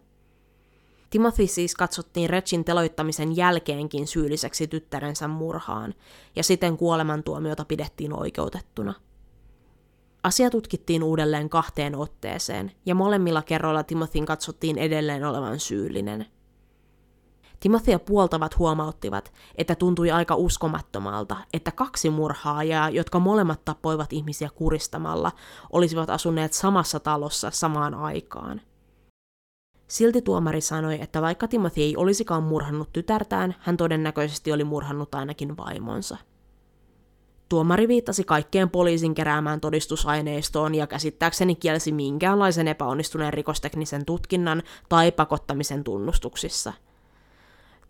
Timothy 1.09 1.47
siis 1.47 1.75
katsottiin 1.75 2.29
Regin 2.29 2.65
teloittamisen 2.65 3.35
jälkeenkin 3.35 4.07
syylliseksi 4.07 4.67
tyttärensä 4.67 5.27
murhaan, 5.27 5.93
ja 6.35 6.43
siten 6.43 6.77
kuolemantuomiota 6.77 7.65
pidettiin 7.65 8.13
oikeutettuna. 8.13 8.93
Asia 10.23 10.49
tutkittiin 10.49 11.03
uudelleen 11.03 11.49
kahteen 11.49 11.95
otteeseen, 11.95 12.71
ja 12.85 12.95
molemmilla 12.95 13.41
kerroilla 13.41 13.83
Timothyn 13.83 14.25
katsottiin 14.25 14.77
edelleen 14.77 15.23
olevan 15.23 15.59
syyllinen– 15.59 16.25
Timothea 17.59 17.99
puoltavat 17.99 18.57
huomauttivat, 18.57 19.33
että 19.55 19.75
tuntui 19.75 20.11
aika 20.11 20.35
uskomattomalta, 20.35 21.37
että 21.53 21.71
kaksi 21.71 22.09
murhaajaa, 22.09 22.89
jotka 22.89 23.19
molemmat 23.19 23.65
tappoivat 23.65 24.13
ihmisiä 24.13 24.49
kuristamalla, 24.55 25.31
olisivat 25.69 26.09
asuneet 26.09 26.53
samassa 26.53 26.99
talossa 26.99 27.51
samaan 27.51 27.93
aikaan. 27.93 28.61
Silti 29.87 30.21
tuomari 30.21 30.61
sanoi, 30.61 31.01
että 31.01 31.21
vaikka 31.21 31.47
Timothy 31.47 31.81
ei 31.81 31.97
olisikaan 31.97 32.43
murhannut 32.43 32.89
tytärtään, 32.93 33.55
hän 33.59 33.77
todennäköisesti 33.77 34.51
oli 34.51 34.63
murhannut 34.63 35.15
ainakin 35.15 35.57
vaimonsa. 35.57 36.17
Tuomari 37.49 37.87
viittasi 37.87 38.23
kaikkeen 38.23 38.69
poliisin 38.69 39.15
keräämään 39.15 39.61
todistusaineistoon 39.61 40.75
ja 40.75 40.87
käsittääkseni 40.87 41.55
kielsi 41.55 41.91
minkäänlaisen 41.91 42.67
epäonnistuneen 42.67 43.33
rikosteknisen 43.33 44.05
tutkinnan 44.05 44.63
tai 44.89 45.11
pakottamisen 45.11 45.83
tunnustuksissa– 45.83 46.73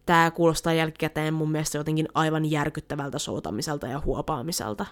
Tämä 0.10 0.32
kuulostaa 0.32 0.74
jälkikäteen 0.74 1.34
mun 1.34 1.52
mielestä 1.52 1.78
jotenkin 1.78 2.08
aivan 2.14 2.52
järkyttävältä 2.52 3.20
soutamiselta 3.20 3.88
ja 3.88 4.02
huopaamiselta. 4.06 4.86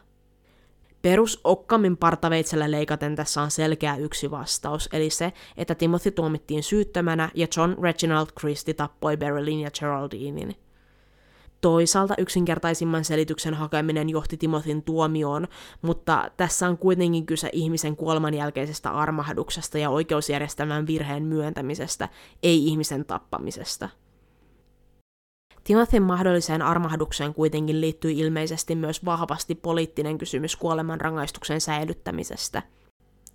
Perus 1.01 1.41
Okkamin 1.43 1.97
partaveitsellä 1.97 2.71
leikaten 2.71 3.15
tässä 3.15 3.41
on 3.41 3.51
selkeä 3.51 3.95
yksi 3.95 4.31
vastaus, 4.31 4.89
eli 4.91 5.09
se, 5.09 5.33
että 5.57 5.75
Timothy 5.75 6.11
tuomittiin 6.11 6.63
syyttömänä 6.63 7.29
ja 7.35 7.47
John 7.57 7.75
Reginald 7.81 8.27
Christie 8.39 8.73
tappoi 8.73 9.17
Berylin 9.17 9.59
ja 9.59 9.71
Geraldinein. 9.79 10.55
Toisaalta 11.61 12.13
yksinkertaisimman 12.17 13.05
selityksen 13.05 13.53
hakeminen 13.53 14.09
johti 14.09 14.37
Timothyn 14.37 14.83
tuomioon, 14.83 15.47
mutta 15.81 16.31
tässä 16.37 16.67
on 16.67 16.77
kuitenkin 16.77 17.25
kyse 17.25 17.49
ihmisen 17.53 17.95
kuoleman 17.95 18.33
jälkeisestä 18.33 18.91
armahduksesta 18.91 19.77
ja 19.77 19.89
oikeusjärjestelmän 19.89 20.87
virheen 20.87 21.23
myöntämisestä, 21.23 22.09
ei 22.43 22.67
ihmisen 22.67 23.05
tappamisesta. 23.05 23.89
Timothyn 25.67 26.03
mahdolliseen 26.03 26.61
armahdukseen 26.61 27.33
kuitenkin 27.33 27.81
liittyy 27.81 28.11
ilmeisesti 28.11 28.75
myös 28.75 29.05
vahvasti 29.05 29.55
poliittinen 29.55 30.17
kysymys 30.17 30.55
kuolemanrangaistuksen 30.55 31.61
säilyttämisestä. 31.61 32.63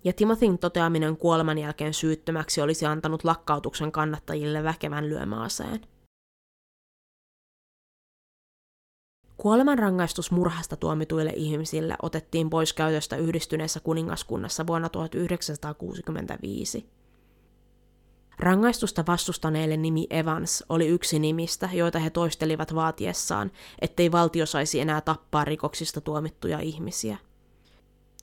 Ja 0.03 0.13
Timothyn 0.13 0.57
toteaminen 0.57 1.17
kuoleman 1.17 1.57
jälkeen 1.57 1.93
syyttömäksi 1.93 2.61
olisi 2.61 2.85
antanut 2.85 3.23
lakkautuksen 3.23 3.91
kannattajille 3.91 4.63
väkevän 4.63 5.09
lyömäaseen. 5.09 5.81
Kuolemanrangaistus 9.37 10.31
murhasta 10.31 10.75
tuomituille 10.75 11.33
ihmisille 11.35 11.95
otettiin 12.01 12.49
pois 12.49 12.73
käytöstä 12.73 13.15
yhdistyneessä 13.15 13.79
kuningaskunnassa 13.79 14.67
vuonna 14.67 14.89
1965. 14.89 16.89
Rangaistusta 18.39 19.03
vastustaneille 19.07 19.77
nimi 19.77 20.07
Evans 20.09 20.63
oli 20.69 20.87
yksi 20.87 21.19
nimistä, 21.19 21.69
joita 21.73 21.99
he 21.99 22.09
toistelivat 22.09 22.75
vaatiessaan, 22.75 23.51
ettei 23.81 24.11
valtio 24.11 24.45
saisi 24.45 24.79
enää 24.79 25.01
tappaa 25.01 25.45
rikoksista 25.45 26.01
tuomittuja 26.01 26.59
ihmisiä. 26.59 27.17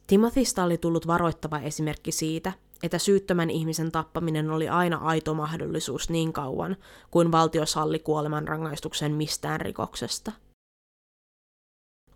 Timothysta 0.06 0.64
oli 0.64 0.78
tullut 0.78 1.06
varoittava 1.06 1.58
esimerkki 1.58 2.12
siitä, 2.12 2.52
että 2.82 2.98
syyttömän 2.98 3.50
ihmisen 3.50 3.92
tappaminen 3.92 4.50
oli 4.50 4.68
aina 4.68 4.96
aito 4.96 5.34
mahdollisuus 5.34 6.10
niin 6.10 6.32
kauan, 6.32 6.76
kuin 7.10 7.32
valtio 7.32 7.66
salli 7.66 7.98
kuolemanrangaistuksen 7.98 9.12
mistään 9.12 9.60
rikoksesta. 9.60 10.32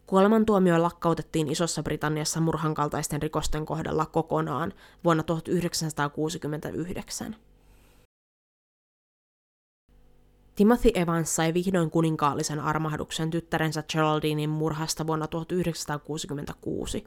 Kuolemantuomio 0.07 0.83
lakkautettiin 0.83 1.48
Isossa 1.48 1.83
Britanniassa 1.83 2.40
murhan 2.40 2.74
kaltaisten 2.74 3.22
rikosten 3.22 3.66
kohdalla 3.66 4.07
kokonaan 4.07 4.72
vuonna 5.04 5.22
1969. 5.22 7.37
Timothy 10.55 10.90
Evans 10.95 11.37
sai 11.37 11.55
vihdoin 11.55 11.90
kuninkaallisen 11.90 12.61
armahduksen 12.61 13.31
tyttärensä 13.31 13.85
Geraldinein 13.93 14.51
murhasta 14.51 15.07
vuonna 15.07 15.27
1966. 15.27 17.05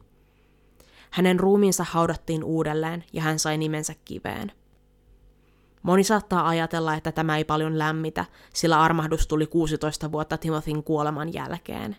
Hänen 1.12 1.40
ruumiinsa 1.40 1.84
haudattiin 1.84 2.44
uudelleen 2.44 3.04
ja 3.14 3.22
hän 3.22 3.40
sai 3.40 3.58
nimensä 3.58 3.94
kiveen. 4.06 4.52
Moni 5.84 6.04
saattaa 6.04 6.48
ajatella, 6.48 6.94
että 6.94 7.12
tämä 7.12 7.38
ei 7.38 7.44
paljon 7.44 7.80
lämmitä, 7.80 8.26
sillä 8.54 8.82
armahdus 8.82 9.28
tuli 9.28 9.48
16 9.48 10.12
vuotta 10.12 10.38
Timothyn 10.38 10.84
kuoleman 10.84 11.34
jälkeen. 11.34 11.98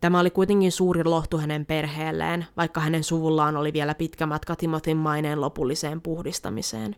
Tämä 0.00 0.20
oli 0.20 0.30
kuitenkin 0.30 0.72
suuri 0.72 1.04
lohtu 1.04 1.38
hänen 1.38 1.66
perheelleen, 1.66 2.46
vaikka 2.56 2.80
hänen 2.80 3.04
suvullaan 3.04 3.56
oli 3.56 3.72
vielä 3.72 3.94
pitkä 3.94 4.26
matka 4.26 4.56
Timothyn 4.56 4.96
maineen 4.96 5.40
lopulliseen 5.40 6.00
puhdistamiseen. 6.00 6.96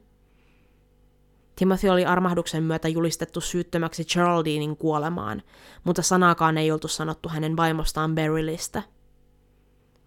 Timothy 1.59 1.89
oli 1.89 2.05
armahduksen 2.05 2.63
myötä 2.63 2.89
julistettu 2.89 3.41
syyttömäksi 3.41 4.05
Geraldinein 4.05 4.77
kuolemaan, 4.77 5.43
mutta 5.85 6.03
sanaakaan 6.03 6.59
ei 6.59 6.73
oltu 6.73 6.89
sanottu 6.89 7.29
hänen 7.29 7.57
vaimostaan 7.57 8.15
Berylistä– 8.15 8.83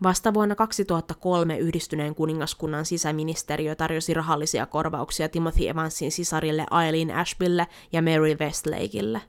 Vasta 0.03 0.33
vuonna 0.33 0.55
2003 0.55 1.57
yhdistyneen 1.57 2.15
kuningaskunnan 2.15 2.85
sisäministeriö 2.85 3.75
tarjosi 3.75 4.13
rahallisia 4.13 4.65
korvauksia 4.65 5.29
Timothy 5.29 5.67
Evansin 5.67 6.11
sisarille 6.11 6.65
Eileen 6.85 7.15
Ashbylle 7.15 7.67
ja 7.91 8.01
Mary 8.01 8.35
Westlakeille. 8.39 9.21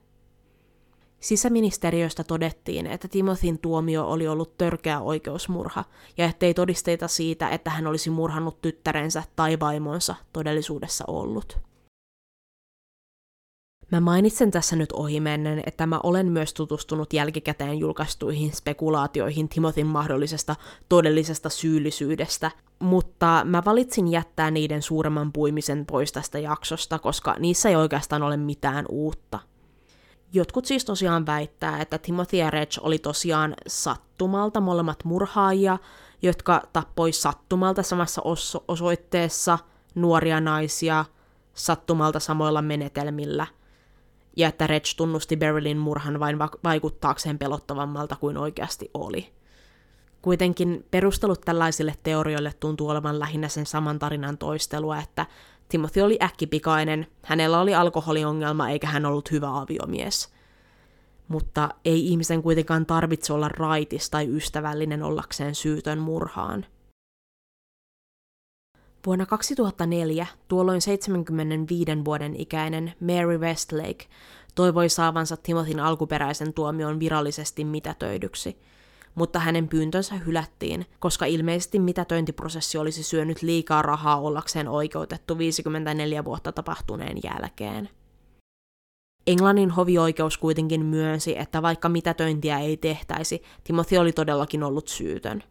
Sisäministeriöstä 1.21 2.25
todettiin, 2.25 2.87
että 2.87 3.09
Timothyn 3.09 3.59
tuomio 3.59 4.07
oli 4.07 4.29
ollut 4.29 4.59
törkeä 4.59 5.01
oikeusmurha 5.01 5.85
ja 6.17 6.27
ettei 6.27 6.55
todisteita 6.55 7.09
siitä, 7.09 7.49
että 7.49 7.71
hän 7.71 7.87
olisi 7.87 8.11
murhannut 8.11 8.61
tyttärensä 8.61 9.23
tai 9.37 9.61
vaimonsa 9.61 10.15
todellisuudessa 10.33 11.05
ollut. 11.09 11.72
Mä 13.93 14.01
mainitsen 14.01 14.51
tässä 14.51 14.77
nyt 14.77 14.93
ohimennen, 14.93 15.63
että 15.67 15.87
mä 15.87 16.01
olen 16.03 16.27
myös 16.33 16.55
tutustunut 16.55 17.13
jälkikäteen 17.13 17.79
julkaistuihin 17.79 18.53
spekulaatioihin 18.53 19.49
Timothyn 19.49 19.87
mahdollisesta 19.87 20.57
todellisesta 20.89 21.49
syyllisyydestä, 21.49 22.51
mutta 22.79 23.43
mä 23.45 23.63
valitsin 23.65 24.09
jättää 24.09 24.51
niiden 24.51 24.83
suuremman 24.83 25.33
puimisen 25.33 25.87
pois 25.87 26.13
tästä 26.13 26.39
jaksosta, 26.39 26.99
koska 26.99 27.37
niissä 27.39 27.69
ei 27.69 27.77
oikeastaan 27.77 28.23
ole 28.23 28.37
mitään 28.37 28.85
uutta. 28.89 29.39
Jotkut 30.33 30.65
siis 30.65 30.85
tosiaan 30.85 31.27
väittää, 31.27 31.81
että 31.81 31.99
Timothy 31.99 32.37
ja 32.37 32.51
Reg 32.51 32.71
oli 32.81 32.99
tosiaan 32.99 33.55
sattumalta 33.67 34.61
molemmat 34.61 35.05
murhaajia, 35.05 35.79
jotka 36.23 36.63
tappoi 36.73 37.13
sattumalta 37.13 37.83
samassa 37.83 38.23
oso- 38.23 38.65
osoitteessa 38.69 39.59
nuoria 39.95 40.41
naisia 40.41 41.05
sattumalta 41.55 42.21
samoilla 42.21 42.63
menetelmillä– 42.63 43.47
ja 44.37 44.49
että 44.49 44.67
Reg 44.67 44.85
tunnusti 44.97 45.37
Berylin 45.37 45.79
murhan 45.79 46.21
vain 46.21 46.39
va- 46.39 46.59
vaikuttaakseen 46.65 47.39
pelottavammalta 47.39 48.17
kuin 48.17 48.37
oikeasti 48.37 48.91
oli. 48.95 49.33
Kuitenkin 50.23 50.87
perustelut 50.91 51.41
tällaisille 51.41 51.95
teorioille 52.03 52.53
tuntuu 52.61 52.89
olevan 52.89 53.19
lähinnä 53.19 53.49
sen 53.49 53.67
saman 53.67 53.99
tarinan 53.99 54.39
toistelua, 54.39 54.99
että 54.99 55.27
Timothy 55.69 56.01
oli 56.01 56.19
äkkipikainen, 56.23 57.07
hänellä 57.23 57.61
oli 57.61 57.75
alkoholiongelma 57.75 58.69
eikä 58.69 58.87
hän 58.87 59.07
ollut 59.07 59.31
hyvä 59.31 59.59
aviomies. 59.59 60.33
Mutta 61.29 61.69
ei 61.85 62.07
ihmisen 62.09 62.43
kuitenkaan 62.43 62.87
tarvitse 62.87 63.33
olla 63.33 63.49
raitis 63.49 64.11
tai 64.11 64.37
ystävällinen 64.37 65.03
ollakseen 65.03 65.55
syytön 65.55 65.99
murhaan. 65.99 66.67
Vuonna 69.07 69.27
2004 69.27 70.27
tuolloin 70.49 70.81
75 70.81 71.91
vuoden 72.05 72.37
ikäinen 72.37 72.93
Mary 73.01 73.39
Westlake 73.39 74.07
toivoi 74.55 74.89
saavansa 74.89 75.37
Timothyn 75.37 75.81
alkuperäisen 75.81 76.53
tuomion 76.53 77.01
virallisesti 77.01 77.65
mitätöidyksi, 77.65 78.59
mutta 79.15 79.39
hänen 79.39 79.69
pyyntönsä 79.69 80.15
hylättiin, 80.15 80.87
koska 80.99 81.27
ilmeisesti 81.27 81.79
mitätöintiprosessi 81.79 82.79
olisi 82.79 83.03
syönyt 83.03 83.43
liikaa 83.43 83.83
rahaa 83.83 84.21
ollakseen 84.21 84.69
oikeutettu 84.69 85.39
54 85.39 86.25
vuotta 86.25 86.53
tapahtuneen 86.53 87.17
jälkeen. 87.25 87.89
Englannin 89.27 89.71
hovioikeus 89.71 90.39
kuitenkin 90.39 90.85
myönsi, 90.85 91.39
että 91.39 91.63
vaikka 91.63 91.89
mitätöintiä 91.89 92.59
ei 92.59 92.77
tehtäisi, 92.77 93.43
Timothy 93.65 93.97
oli 93.97 94.13
todellakin 94.13 94.63
ollut 94.63 94.89
syytön. 94.89 95.43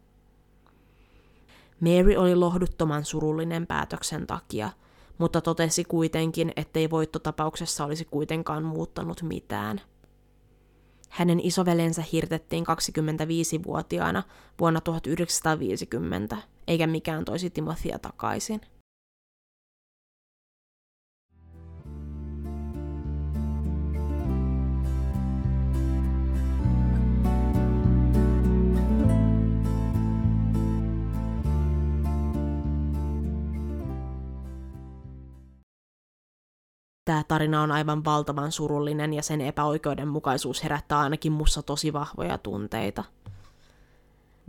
Mary 1.82 2.16
oli 2.16 2.34
lohduttoman 2.34 3.04
surullinen 3.04 3.66
päätöksen 3.66 4.26
takia, 4.26 4.70
mutta 5.18 5.40
totesi 5.40 5.84
kuitenkin, 5.84 6.52
ettei 6.56 6.90
voittotapauksessa 6.90 7.84
olisi 7.84 8.04
kuitenkaan 8.04 8.62
muuttanut 8.62 9.22
mitään. 9.22 9.80
Hänen 11.08 11.40
isovelensä 11.40 12.02
hirtettiin 12.12 12.64
25-vuotiaana 12.64 14.22
vuonna 14.60 14.80
1950, 14.80 16.36
eikä 16.68 16.86
mikään 16.86 17.24
toisi 17.24 17.50
Timothia 17.50 17.98
takaisin. 17.98 18.60
Tämä 37.12 37.24
tarina 37.28 37.62
on 37.62 37.72
aivan 37.72 38.04
valtavan 38.04 38.52
surullinen 38.52 39.14
ja 39.14 39.22
sen 39.22 39.40
epäoikeudenmukaisuus 39.40 40.62
herättää 40.62 40.98
ainakin 40.98 41.32
mussa 41.32 41.62
tosi 41.62 41.92
vahvoja 41.92 42.38
tunteita. 42.38 43.04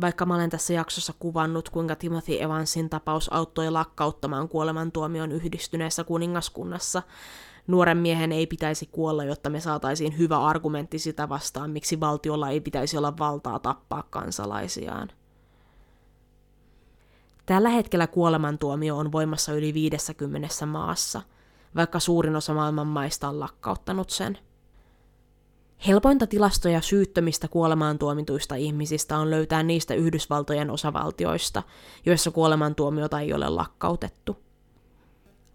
Vaikka 0.02 0.26
mä 0.26 0.36
olen 0.36 0.50
tässä 0.50 0.74
jaksossa 0.74 1.14
kuvannut, 1.20 1.70
kuinka 1.70 1.96
Timothy 1.96 2.42
Evansin 2.42 2.90
tapaus 2.90 3.34
auttoi 3.34 3.72
lakkauttamaan 3.72 4.50
kuolemantuomion 4.50 5.32
yhdistyneessä 5.32 6.04
kuningaskunnassa, 6.04 7.02
nuoren 7.68 7.98
miehen 7.98 8.32
ei 8.32 8.48
pitäisi 8.48 8.90
kuolla, 8.92 9.24
jotta 9.24 9.50
me 9.50 9.60
saataisiin 9.60 10.18
hyvä 10.18 10.40
argumentti 10.40 11.00
sitä 11.00 11.30
vastaan, 11.30 11.72
miksi 11.72 12.00
valtiolla 12.00 12.50
ei 12.50 12.62
pitäisi 12.62 12.98
olla 12.98 13.18
valtaa 13.20 13.60
tappaa 13.60 14.04
kansalaisiaan. 14.10 15.10
Tällä 17.46 17.70
hetkellä 17.70 18.08
kuolemantuomio 18.08 18.98
on 18.98 19.12
voimassa 19.12 19.54
yli 19.54 19.74
50 19.74 20.66
maassa– 20.66 21.22
vaikka 21.76 22.00
suurin 22.00 22.36
osa 22.36 22.54
maailman 22.54 22.88
maista 22.88 23.30
on 23.30 23.40
lakkauttanut 23.40 24.10
sen. 24.10 24.38
Helpointa 25.88 26.28
tilastoja 26.28 26.82
syyttömistä 26.82 27.48
kuolemaan 27.48 28.00
tuomituista 28.00 28.56
ihmisistä 28.56 29.18
on 29.18 29.30
löytää 29.30 29.64
niistä 29.64 29.94
Yhdysvaltojen 29.94 30.70
osavaltioista, 30.70 31.64
joissa 32.06 32.32
kuolemantuomiota 32.32 33.20
ei 33.20 33.34
ole 33.34 33.50
lakkautettu. 33.50 34.38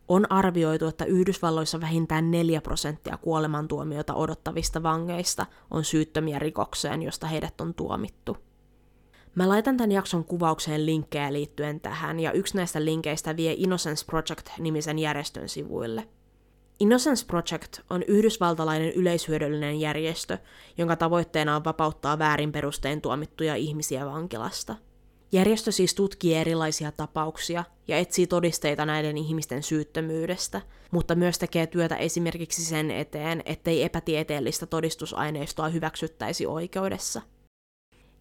On 0.08 0.32
arvioitu, 0.32 0.86
että 0.86 1.04
Yhdysvalloissa 1.04 1.80
vähintään 1.80 2.30
4 2.30 2.60
prosenttia 2.60 3.16
kuolemantuomiota 3.16 4.14
odottavista 4.14 4.82
vangeista 4.82 5.46
on 5.70 5.84
syyttömiä 5.84 6.38
rikokseen, 6.38 7.02
josta 7.02 7.26
heidät 7.26 7.60
on 7.60 7.74
tuomittu. 7.74 8.47
Mä 9.38 9.48
laitan 9.48 9.76
tämän 9.76 9.92
jakson 9.92 10.24
kuvaukseen 10.24 10.86
linkkejä 10.86 11.32
liittyen 11.32 11.80
tähän, 11.80 12.20
ja 12.20 12.32
yksi 12.32 12.56
näistä 12.56 12.84
linkeistä 12.84 13.36
vie 13.36 13.54
Innocence 13.56 14.06
Project-nimisen 14.06 14.98
järjestön 14.98 15.48
sivuille. 15.48 16.08
Innocence 16.80 17.26
Project 17.26 17.80
on 17.90 18.02
yhdysvaltalainen 18.02 18.92
yleishyödyllinen 18.92 19.80
järjestö, 19.80 20.38
jonka 20.78 20.96
tavoitteena 20.96 21.56
on 21.56 21.64
vapauttaa 21.64 22.18
väärin 22.18 22.52
perustein 22.52 23.00
tuomittuja 23.00 23.54
ihmisiä 23.54 24.06
vankilasta. 24.06 24.76
Järjestö 25.32 25.72
siis 25.72 25.94
tutkii 25.94 26.34
erilaisia 26.34 26.92
tapauksia 26.92 27.64
ja 27.88 27.98
etsii 27.98 28.26
todisteita 28.26 28.86
näiden 28.86 29.18
ihmisten 29.18 29.62
syyttömyydestä, 29.62 30.60
mutta 30.90 31.14
myös 31.14 31.38
tekee 31.38 31.66
työtä 31.66 31.96
esimerkiksi 31.96 32.64
sen 32.64 32.90
eteen, 32.90 33.42
ettei 33.44 33.82
epätieteellistä 33.82 34.66
todistusaineistoa 34.66 35.68
hyväksyttäisi 35.68 36.46
oikeudessa– 36.46 37.22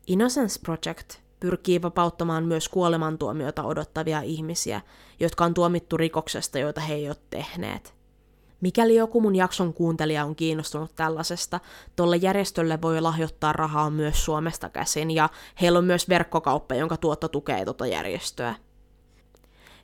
Innocence 0.08 0.60
Project 0.66 1.20
pyrkii 1.40 1.82
vapauttamaan 1.82 2.44
myös 2.46 2.70
kuolemantuomiota 2.70 3.64
odottavia 3.64 4.22
ihmisiä, 4.22 4.82
jotka 5.20 5.46
on 5.46 5.54
tuomittu 5.54 5.98
rikoksesta, 5.98 6.60
joita 6.60 6.82
he 6.82 6.94
ei 6.94 7.08
ole 7.10 7.18
tehneet. 7.30 7.94
Mikäli 8.62 8.96
joku 8.96 9.22
mun 9.22 9.36
jakson 9.36 9.74
kuuntelija 9.74 10.26
on 10.26 10.36
kiinnostunut 10.36 10.96
tällaisesta, 10.96 11.60
tuolle 11.96 12.16
järjestölle 12.16 12.82
voi 12.82 13.02
lahjoittaa 13.02 13.54
rahaa 13.54 13.90
myös 13.90 14.26
Suomesta 14.26 14.70
käsin, 14.70 15.12
ja 15.12 15.30
heillä 15.62 15.80
on 15.80 15.86
myös 15.86 16.10
verkkokauppa, 16.10 16.76
jonka 16.76 16.98
tuotto 16.98 17.28
tukee 17.28 17.66
tuota 17.66 17.88
järjestöä. 17.88 18.56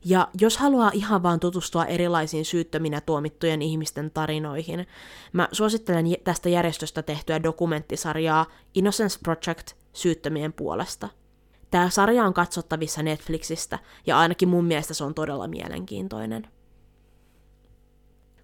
Ja 0.05 0.27
jos 0.41 0.57
haluaa 0.57 0.91
ihan 0.93 1.23
vaan 1.23 1.39
tutustua 1.39 1.85
erilaisiin 1.85 2.45
syyttöminä 2.45 3.01
tuomittujen 3.01 3.61
ihmisten 3.61 4.11
tarinoihin, 4.11 4.87
mä 5.33 5.47
suosittelen 5.51 6.05
tästä 6.23 6.49
järjestöstä 6.49 7.01
tehtyä 7.01 7.43
dokumenttisarjaa 7.43 8.45
Innocence 8.73 9.19
Project 9.23 9.82
syyttömien 9.93 10.53
puolesta. 10.53 11.09
Tämä 11.71 11.89
sarja 11.89 12.25
on 12.25 12.33
katsottavissa 12.33 13.03
Netflixistä, 13.03 13.79
ja 14.07 14.19
ainakin 14.19 14.49
mun 14.49 14.65
mielestä 14.65 14.93
se 14.93 15.03
on 15.03 15.13
todella 15.13 15.47
mielenkiintoinen. 15.47 16.47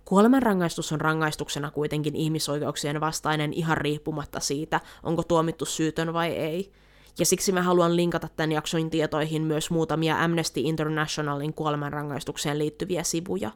Kuolemanrangaistus 0.06 0.92
on 0.92 1.02
rangaistuksena 1.02 1.72
kuitenkin 1.72 2.16
ihmisoikeuksien 2.16 3.02
vastainen 3.02 3.54
ihan 3.54 3.78
riippumatta 3.78 4.40
siitä, 4.40 4.82
onko 5.04 5.24
tuomittu 5.24 5.66
syytön 5.66 6.14
vai 6.14 6.30
ei. 6.30 6.72
Ja 7.20 7.26
siksi 7.26 7.52
mä 7.52 7.62
haluan 7.62 7.96
linkata 7.96 8.30
tämän 8.36 8.52
jakson 8.52 8.90
tietoihin 8.90 9.42
myös 9.42 9.72
muutamia 9.72 10.24
Amnesty 10.24 10.60
Internationalin 10.60 11.54
kuolemanrangaistukseen 11.54 12.60
liittyviä 12.60 13.04
sivuja. 13.04 13.52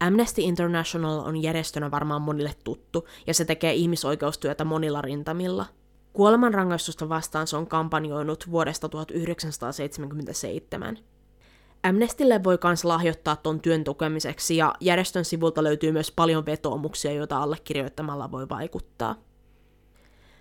Amnesty 0.00 0.40
International 0.40 1.18
on 1.18 1.42
järjestönä 1.42 1.90
varmaan 1.90 2.22
monille 2.22 2.54
tuttu, 2.64 3.08
ja 3.26 3.34
se 3.34 3.44
tekee 3.44 3.74
ihmisoikeustyötä 3.74 4.64
monilla 4.64 5.02
rintamilla. 5.02 5.66
Kuolemanrangaistusta 6.16 7.08
vastaan 7.08 7.46
se 7.46 7.56
on 7.56 7.66
kampanjoinut 7.66 8.50
vuodesta 8.50 8.88
1977. 8.88 10.98
Amnestille 11.82 12.44
voi 12.44 12.58
myös 12.58 12.84
lahjoittaa 12.84 13.36
ton 13.36 13.60
työn 13.60 13.84
tukemiseksi 13.84 14.56
ja 14.56 14.74
järjestön 14.80 15.24
sivulta 15.24 15.62
löytyy 15.62 15.92
myös 15.92 16.12
paljon 16.12 16.46
vetoomuksia, 16.46 17.12
joita 17.12 17.38
allekirjoittamalla 17.38 18.30
voi 18.30 18.48
vaikuttaa. 18.48 19.14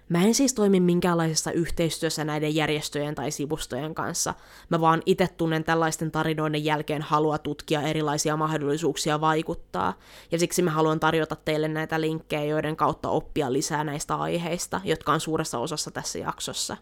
Mä 0.10 0.24
en 0.24 0.34
siis 0.34 0.54
toimi 0.54 0.80
minkäänlaisessa 0.80 1.52
yhteistyössä 1.52 2.24
näiden 2.24 2.56
järjestöjen 2.56 3.16
tai 3.16 3.32
sivustojen 3.32 3.96
kanssa. 3.96 4.34
Mä 4.70 4.82
vaan 4.82 5.02
itse 5.06 5.28
tunnen 5.28 5.64
tällaisten 5.64 6.12
tarinoiden 6.12 6.66
jälkeen 6.66 7.02
halua 7.02 7.38
tutkia 7.38 7.82
erilaisia 7.82 8.38
mahdollisuuksia 8.38 9.22
vaikuttaa, 9.22 9.94
ja 10.32 10.40
siksi 10.40 10.62
mä 10.62 10.72
haluan 10.72 11.00
tarjota 11.00 11.36
teille 11.36 11.68
näitä 11.68 12.02
linkkejä, 12.02 12.44
joiden 12.44 12.76
kautta 12.76 13.10
oppia 13.10 13.54
lisää 13.54 13.84
näistä 13.84 14.16
aiheista, 14.16 14.82
jotka 14.84 15.14
on 15.14 15.20
suuressa 15.20 15.60
osassa 15.60 15.92
tässä 15.92 16.20
jaksossa. 16.20 16.78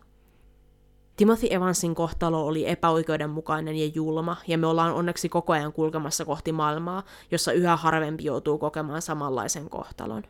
Timothy 1.15 1.47
Evansin 1.49 1.95
kohtalo 1.95 2.45
oli 2.45 2.69
epäoikeudenmukainen 2.69 3.75
ja 3.75 3.91
julma, 3.95 4.37
ja 4.47 4.57
me 4.57 4.67
ollaan 4.67 4.93
onneksi 4.93 5.29
koko 5.29 5.53
ajan 5.53 5.73
kulkemassa 5.73 6.25
kohti 6.25 6.51
maailmaa, 6.51 7.03
jossa 7.31 7.51
yhä 7.51 7.75
harvempi 7.75 8.23
joutuu 8.23 8.57
kokemaan 8.57 9.01
samanlaisen 9.01 9.69
kohtalon. 9.69 10.23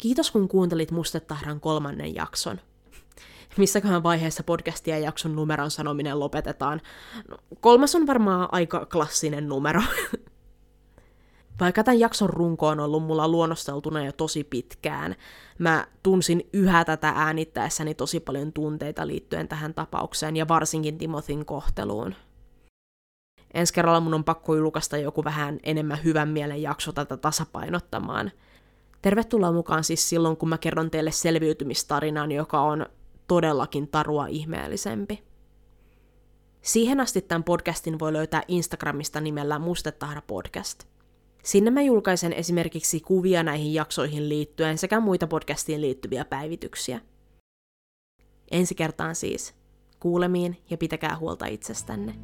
Kiitos 0.00 0.30
kun 0.30 0.48
kuuntelit 0.48 0.90
Mustetahran 0.90 1.60
kolmannen 1.60 2.14
jakson 2.14 2.60
missäköhän 3.56 4.02
vaiheessa 4.02 4.42
podcastia 4.42 4.98
ja 4.98 5.04
jakson 5.04 5.36
numeron 5.36 5.70
sanominen 5.70 6.20
lopetetaan. 6.20 6.80
No, 7.28 7.36
kolmas 7.60 7.94
on 7.94 8.06
varmaan 8.06 8.48
aika 8.52 8.86
klassinen 8.86 9.48
numero. 9.48 9.82
Vaikka 11.60 11.84
tämän 11.84 12.00
jakson 12.00 12.30
runko 12.30 12.66
on 12.68 12.80
ollut 12.80 13.02
mulla 13.02 13.28
luonnosteltuna 13.28 14.04
jo 14.04 14.12
tosi 14.12 14.44
pitkään, 14.44 15.16
mä 15.58 15.86
tunsin 16.02 16.48
yhä 16.52 16.84
tätä 16.84 17.12
äänittäessäni 17.16 17.94
tosi 17.94 18.20
paljon 18.20 18.52
tunteita 18.52 19.06
liittyen 19.06 19.48
tähän 19.48 19.74
tapaukseen 19.74 20.36
ja 20.36 20.48
varsinkin 20.48 20.98
Timothyn 20.98 21.44
kohteluun. 21.44 22.14
Ensi 23.54 23.74
kerralla 23.74 24.00
mun 24.00 24.14
on 24.14 24.24
pakko 24.24 24.54
julkaista 24.54 24.96
joku 24.96 25.24
vähän 25.24 25.58
enemmän 25.62 26.04
hyvän 26.04 26.28
mielen 26.28 26.62
jakso 26.62 26.92
tätä 26.92 27.16
tasapainottamaan. 27.16 28.30
Tervetuloa 29.02 29.52
mukaan 29.52 29.84
siis 29.84 30.08
silloin, 30.08 30.36
kun 30.36 30.48
mä 30.48 30.58
kerron 30.58 30.90
teille 30.90 31.10
selviytymistarinan, 31.10 32.32
joka 32.32 32.60
on 32.60 32.86
todellakin 33.26 33.88
tarua 33.88 34.26
ihmeellisempi. 34.26 35.22
Siihen 36.62 37.00
asti 37.00 37.20
tämän 37.20 37.44
podcastin 37.44 37.98
voi 37.98 38.12
löytää 38.12 38.42
Instagramista 38.48 39.20
nimellä 39.20 39.58
Mustetahra 39.58 40.22
podcast. 40.26 40.84
Sinne 41.42 41.70
mä 41.70 41.82
julkaisen 41.82 42.32
esimerkiksi 42.32 43.00
kuvia 43.00 43.42
näihin 43.42 43.74
jaksoihin 43.74 44.28
liittyen 44.28 44.78
sekä 44.78 45.00
muita 45.00 45.26
podcastiin 45.26 45.80
liittyviä 45.80 46.24
päivityksiä. 46.24 47.00
Ensi 48.50 48.74
kertaan 48.74 49.14
siis. 49.14 49.54
Kuulemiin 50.00 50.56
ja 50.70 50.78
pitäkää 50.78 51.16
huolta 51.16 51.46
itsestänne. 51.46 52.14